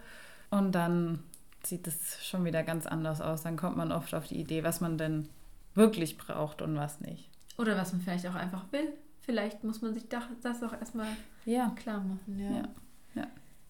Und 0.51 0.73
dann 0.73 1.21
sieht 1.63 1.87
es 1.87 2.25
schon 2.25 2.45
wieder 2.45 2.63
ganz 2.63 2.87
anders 2.87 3.21
aus. 3.21 3.43
Dann 3.43 3.57
kommt 3.57 3.77
man 3.77 3.93
oft 3.93 4.15
auf 4.15 4.27
die 4.27 4.41
Idee, 4.41 4.65
was 4.65 4.81
man 4.81 4.99
denn 4.99 5.29
wirklich 5.75 6.19
braucht 6.19 6.63
und 6.63 6.77
was 6.77 7.01
nicht. 7.01 7.29
Oder 7.57 7.77
was 7.77 7.93
man 7.93 8.03
vielleicht 8.03 8.27
auch 8.27 8.35
einfach 8.35 8.65
will. 8.73 8.93
Vielleicht 9.21 9.65
muss 9.65 9.83
man 9.83 9.95
sich 9.95 10.09
das 10.09 10.63
auch 10.63 10.73
erstmal 10.73 11.09
ja. 11.45 11.73
klar 11.77 12.01
machen. 12.01 12.39
Ja. 12.39 12.51
Ja. 12.51 12.69
ja. 13.15 13.27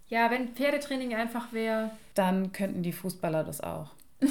ja, 0.08 0.30
wenn 0.30 0.54
Pferdetraining 0.54 1.14
einfach 1.14 1.52
wäre. 1.52 1.90
Dann 2.14 2.52
könnten 2.52 2.82
die 2.82 2.92
Fußballer 2.92 3.44
das 3.44 3.60
auch. 3.60 3.90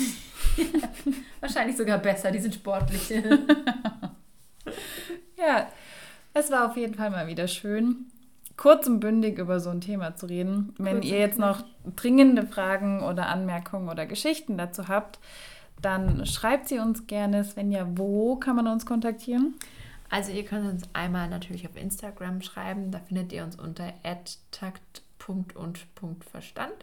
Wahrscheinlich 1.39 1.77
sogar 1.77 1.97
besser, 1.97 2.31
die 2.31 2.39
sind 2.39 2.55
sportlich. 2.55 3.09
ja, 5.37 5.71
es 6.33 6.51
war 6.51 6.69
auf 6.69 6.77
jeden 6.77 6.95
Fall 6.95 7.09
mal 7.09 7.27
wieder 7.27 7.47
schön 7.47 8.11
kurz 8.57 8.87
und 8.87 8.99
bündig 8.99 9.37
über 9.37 9.59
so 9.59 9.69
ein 9.69 9.81
Thema 9.81 10.15
zu 10.15 10.25
reden. 10.25 10.73
Wenn 10.77 11.03
ihr 11.03 11.19
jetzt 11.19 11.39
noch 11.39 11.63
dringende 11.95 12.45
Fragen 12.45 13.03
oder 13.03 13.27
Anmerkungen 13.27 13.87
oder 13.87 14.05
Geschichten 14.05 14.57
dazu 14.57 14.87
habt, 14.87 15.19
dann 15.81 16.25
schreibt 16.25 16.67
sie 16.67 16.79
uns 16.79 17.07
gerne. 17.07 17.43
Svenja, 17.43 17.87
wo 17.95 18.35
kann 18.35 18.55
man 18.55 18.67
uns 18.67 18.85
kontaktieren? 18.85 19.55
Also 20.09 20.31
ihr 20.31 20.43
könnt 20.43 20.67
uns 20.67 20.83
einmal 20.93 21.29
natürlich 21.29 21.67
auf 21.67 21.75
Instagram 21.75 22.41
schreiben. 22.41 22.91
Da 22.91 22.99
findet 22.99 23.31
ihr 23.31 23.43
uns 23.43 23.57
unter 23.57 23.93
takt.und.verstand. 24.51 26.73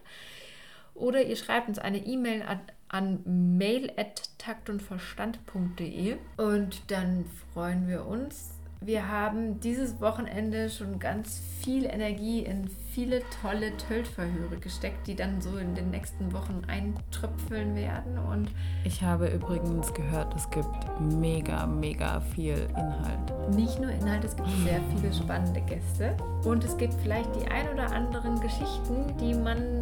Oder 0.94 1.24
ihr 1.24 1.36
schreibt 1.36 1.68
uns 1.68 1.80
eine 1.80 1.98
E-Mail 1.98 2.42
an, 2.42 2.60
an 2.88 3.56
mail.taktundverstand.de 3.56 6.16
und 6.36 6.90
dann 6.90 7.24
freuen 7.52 7.88
wir 7.88 8.06
uns, 8.06 8.53
wir 8.80 9.08
haben 9.08 9.60
dieses 9.60 10.00
Wochenende 10.00 10.68
schon 10.68 10.98
ganz 10.98 11.40
viel 11.62 11.84
Energie 11.84 12.40
in 12.40 12.68
viele 12.92 13.22
tolle 13.42 13.76
Töltverhöre 13.76 14.56
gesteckt, 14.60 15.06
die 15.06 15.16
dann 15.16 15.40
so 15.40 15.56
in 15.56 15.74
den 15.74 15.90
nächsten 15.90 16.32
Wochen 16.32 16.62
eintröpfeln 16.66 17.74
werden. 17.74 18.18
Und 18.18 18.50
ich 18.84 19.02
habe 19.02 19.28
übrigens 19.28 19.92
gehört, 19.94 20.34
es 20.36 20.48
gibt 20.50 20.68
mega, 21.00 21.66
mega 21.66 22.20
viel 22.20 22.68
Inhalt. 22.70 23.54
Nicht 23.54 23.80
nur 23.80 23.90
Inhalt, 23.90 24.24
es 24.24 24.36
gibt 24.36 24.48
sehr 24.64 24.80
viele 24.94 25.12
spannende 25.12 25.60
Gäste. 25.62 26.16
Und 26.44 26.62
es 26.64 26.76
gibt 26.76 26.94
vielleicht 27.02 27.34
die 27.36 27.46
ein 27.48 27.68
oder 27.72 27.90
anderen 27.90 28.38
Geschichten, 28.40 29.16
die 29.18 29.34
man 29.34 29.80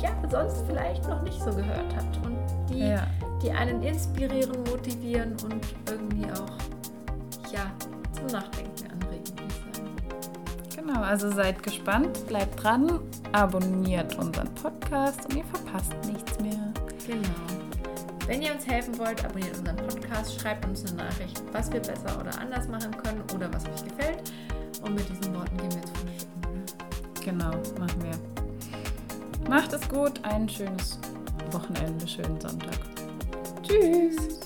ja, 0.00 0.10
sonst 0.30 0.64
vielleicht 0.66 1.08
noch 1.08 1.22
nicht 1.22 1.40
so 1.40 1.50
gehört 1.50 1.94
hat 1.96 2.26
und 2.26 2.38
die, 2.70 2.88
ja. 2.88 3.06
die 3.42 3.50
einen 3.50 3.82
inspirieren, 3.82 4.62
motivieren 4.64 5.32
und 5.44 5.66
irgendwie 5.88 6.30
auch 6.32 6.58
ja, 7.52 7.70
zum 8.28 8.38
Nachdenken 8.38 8.90
anregen, 8.90 9.38
würde 9.38 9.46
ich 9.48 9.76
sagen. 9.76 10.86
Genau, 10.86 11.00
also 11.02 11.30
seid 11.30 11.62
gespannt, 11.62 12.26
bleibt 12.26 12.62
dran, 12.62 13.00
abonniert 13.32 14.16
unseren 14.18 14.52
Podcast 14.54 15.26
und 15.26 15.36
ihr 15.36 15.44
verpasst 15.44 15.94
nichts 16.06 16.38
mehr. 16.40 16.72
Genau. 17.06 17.28
Wenn 18.26 18.42
ihr 18.42 18.52
uns 18.52 18.66
helfen 18.66 18.96
wollt, 18.98 19.24
abonniert 19.24 19.58
unseren 19.58 19.76
Podcast, 19.76 20.40
schreibt 20.40 20.64
uns 20.66 20.86
eine 20.86 21.02
Nachricht, 21.04 21.42
was 21.52 21.72
wir 21.72 21.80
besser 21.80 22.20
oder 22.20 22.38
anders 22.40 22.68
machen 22.68 22.96
können 22.96 23.22
oder 23.34 23.52
was 23.52 23.64
euch 23.66 23.84
gefällt. 23.84 24.32
Und 24.82 24.94
mit 24.94 25.08
diesen 25.08 25.34
Worten 25.34 25.56
gehen 25.56 25.70
wir 25.70 25.78
jetzt 25.78 25.96
frühstücken. 25.96 26.64
Genau, 27.24 27.50
machen 27.78 28.02
wir. 28.02 29.48
Macht 29.48 29.72
es 29.72 29.88
gut, 29.88 30.24
ein 30.24 30.48
schönes 30.48 30.98
Wochenende, 31.50 32.06
schönen 32.06 32.40
Sonntag. 32.40 32.78
Tschüss. 33.62 34.41